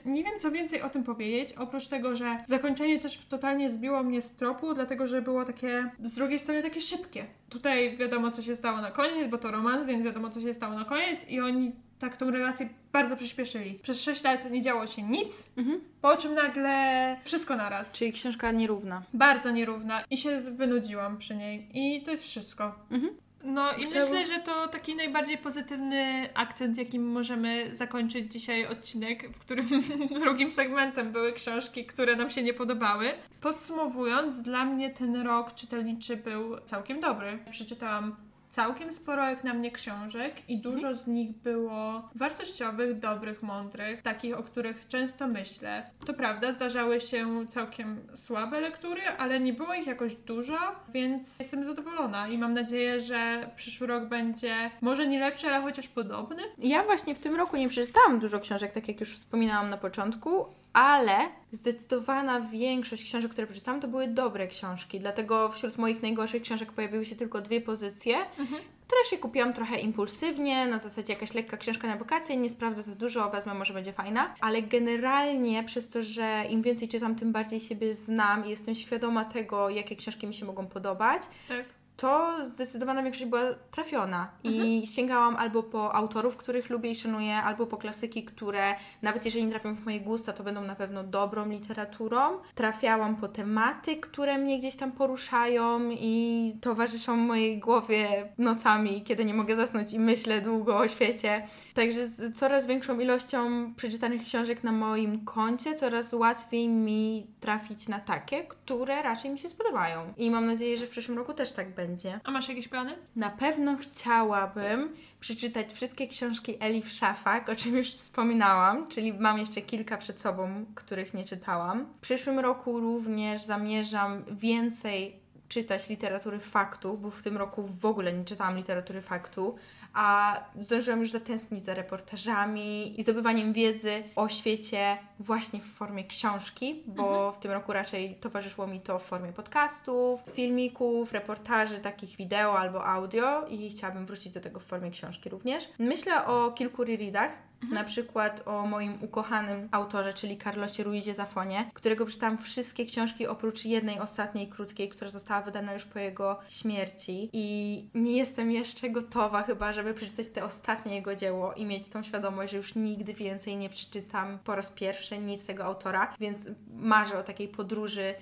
[0.05, 4.22] nie wiem, co więcej o tym powiedzieć, oprócz tego, że zakończenie też totalnie zbiło mnie
[4.22, 7.26] z tropu, dlatego że było takie, z drugiej strony takie szybkie.
[7.49, 10.74] Tutaj wiadomo, co się stało na koniec, bo to romans, więc wiadomo, co się stało
[10.74, 13.80] na koniec i oni tak tą relację bardzo przyspieszyli.
[13.84, 15.82] Przez 6 lat nie działo się nic, mhm.
[16.02, 17.93] po czym nagle wszystko naraz.
[17.93, 19.04] Czyli książka nierówna.
[19.14, 21.68] Bardzo nierówna i się wynudziłam przy niej.
[21.74, 22.76] I to jest wszystko.
[22.91, 23.16] Mhm.
[23.46, 29.39] No i myślę, że to taki najbardziej pozytywny akcent, jakim możemy zakończyć dzisiaj odcinek, w
[29.39, 29.68] którym
[30.22, 33.12] drugim segmentem były książki, które nam się nie podobały.
[33.41, 37.39] Podsumowując, dla mnie ten rok czytelniczy był całkiem dobry.
[37.52, 38.16] Przeczytałam
[38.56, 44.38] całkiem sporo jak na mnie książek i dużo z nich było wartościowych, dobrych, mądrych, takich,
[44.38, 45.89] o których często myślę.
[46.06, 50.58] To prawda, zdarzały się całkiem słabe lektury, ale nie było ich jakoś dużo,
[50.93, 55.88] więc jestem zadowolona i mam nadzieję, że przyszły rok będzie może nie lepszy, ale chociaż
[55.88, 56.41] podobny.
[56.58, 60.45] Ja właśnie w tym roku nie przeczytałam dużo książek, tak jak już wspominałam na początku,
[60.76, 64.99] ale zdecydowana większość książek, które przeczytałam, to były dobre książki.
[64.99, 68.61] Dlatego wśród moich najgorszych książek pojawiły się tylko dwie pozycje, mhm.
[68.88, 72.95] które się kupiłam trochę impulsywnie, na zasadzie jakaś lekka książka na wakacje, nie sprawdzę za
[72.95, 74.36] dużo, wezmę, może będzie fajna.
[74.41, 79.26] Ale generalnie przez to, że im więcej czytam, tym bardziej siebie znam i jestem świadoma
[79.26, 81.21] tego, jakie książki mi się mogą podobać.
[81.47, 81.65] Tak
[81.98, 83.41] to zdecydowana większość była
[83.72, 84.86] trafiona i mhm.
[84.86, 89.52] sięgałam albo po autorów, których lubię i szanuję, albo po klasyki, które nawet jeżeli nie
[89.52, 92.38] trafią w moje gusta, to będą na pewno dobrą literaturą.
[92.56, 99.34] Trafiałam po tematy, które mnie gdzieś tam poruszają i towarzyszą mojej głowie nocami, kiedy nie
[99.34, 101.48] mogę zasnąć i myślę długo o świecie.
[101.76, 107.99] Także z coraz większą ilością przeczytanych książek na moim koncie, coraz łatwiej mi trafić na
[107.99, 110.13] takie, które raczej mi się spodobają.
[110.17, 112.19] I mam nadzieję, że w przyszłym roku też tak będzie.
[112.23, 112.95] A masz jakieś plany?
[113.15, 119.61] Na pewno chciałabym przeczytać wszystkie książki Elif Szafak, o czym już wspominałam, czyli mam jeszcze
[119.61, 121.86] kilka przed sobą, których nie czytałam.
[121.86, 128.13] W przyszłym roku również zamierzam więcej czytać literatury faktu, bo w tym roku w ogóle
[128.13, 129.55] nie czytałam literatury faktu,
[129.96, 136.84] a zdążyłam już zatęsknić za reportażami i zdobywaniem wiedzy o świecie właśnie w formie książki,
[136.86, 137.34] bo mhm.
[137.34, 142.86] w tym roku raczej towarzyszyło mi to w formie podcastów, filmików, reportaży, takich wideo albo
[142.86, 145.68] audio i chciałabym wrócić do tego w formie książki również.
[145.80, 147.32] Myślę o kilku rereadach,
[147.72, 153.66] Na przykład o moim ukochanym autorze, czyli Carlosie Ruizie Zafonie, którego przeczytałam wszystkie książki oprócz
[153.66, 157.30] jednej ostatniej krótkiej, która została wydana już po jego śmierci.
[157.34, 162.03] I nie jestem jeszcze gotowa chyba, żeby przeczytać te ostatnie jego dzieło i mieć tą
[162.03, 167.20] świadomość, że już nigdy więcej nie przeczytam po raz pierwszy nic tego autora, więc marzę
[167.20, 168.16] o takiej podróży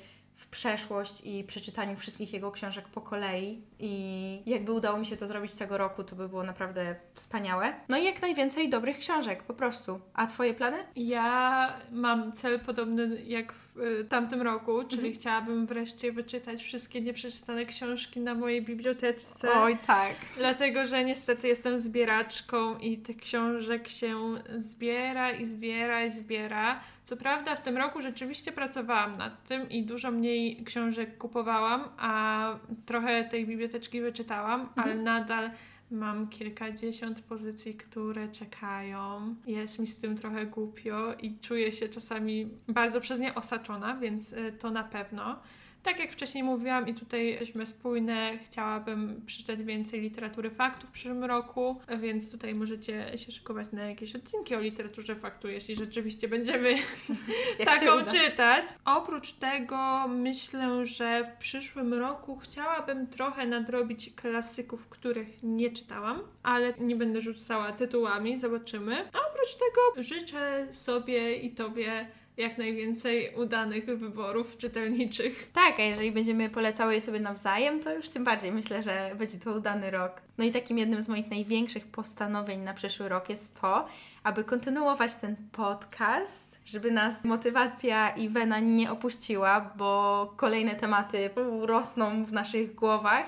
[0.43, 3.61] w przeszłość i przeczytaniu wszystkich jego książek po kolei.
[3.79, 7.73] I jakby udało mi się to zrobić tego roku, to by było naprawdę wspaniałe.
[7.89, 9.99] No i jak najwięcej dobrych książek, po prostu.
[10.13, 10.77] A Twoje plany?
[10.95, 15.15] Ja mam cel podobny jak w y, tamtym roku, czyli mhm.
[15.15, 19.51] chciałabym wreszcie wyczytać wszystkie nieprzeczytane książki na mojej bibliotece.
[19.51, 20.15] Oj, tak.
[20.37, 24.17] Dlatego, że niestety jestem zbieraczką i tych książek się
[24.57, 26.79] zbiera i zbiera i zbiera.
[27.05, 32.45] Co prawda w tym roku rzeczywiście pracowałam nad tym i dużo mniej książek kupowałam, a
[32.85, 34.87] trochę tej biblioteczki wyczytałam, mhm.
[34.87, 35.51] ale nadal
[35.91, 39.35] mam kilkadziesiąt pozycji, które czekają.
[39.47, 44.33] Jest mi z tym trochę głupio i czuję się czasami bardzo przez nie osaczona, więc
[44.33, 45.39] y, to na pewno.
[45.83, 51.23] Tak jak wcześniej mówiłam i tutaj jesteśmy spójne, chciałabym przeczytać więcej literatury faktu w przyszłym
[51.23, 56.75] roku, więc tutaj możecie się szykować na jakieś odcinki o literaturze faktu, jeśli rzeczywiście będziemy
[57.65, 58.65] taką czytać.
[58.85, 66.73] Oprócz tego myślę, że w przyszłym roku chciałabym trochę nadrobić klasyków, których nie czytałam, ale
[66.79, 68.95] nie będę rzucała tytułami, zobaczymy.
[68.95, 72.07] A oprócz tego życzę sobie i Tobie
[72.37, 75.49] jak najwięcej udanych wyborów czytelniczych.
[75.53, 79.39] Tak, a jeżeli będziemy polecały je sobie nawzajem, to już tym bardziej myślę, że będzie
[79.39, 80.21] to udany rok.
[80.37, 83.87] No i takim jednym z moich największych postanowień na przyszły rok jest to,
[84.23, 91.29] aby kontynuować ten podcast, żeby nas motywacja i wena nie opuściła, bo kolejne tematy
[91.61, 93.25] rosną w naszych głowach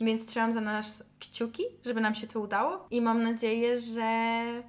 [0.00, 4.02] więc trzymam za nas kciuki, żeby nam się to udało i mam nadzieję, że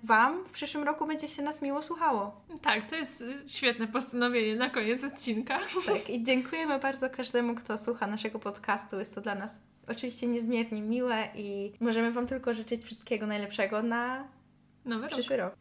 [0.04, 2.42] Wam w przyszłym roku będzie się nas miło słuchało.
[2.62, 5.60] Tak, to jest y, świetne postanowienie na koniec odcinka.
[5.86, 9.00] Tak, i dziękujemy bardzo każdemu, kto słucha naszego podcastu.
[9.00, 14.28] Jest to dla nas oczywiście niezmiernie miłe i możemy Wam tylko życzyć wszystkiego najlepszego na
[14.86, 15.46] Nowy przyszły rok.
[15.46, 15.58] rok.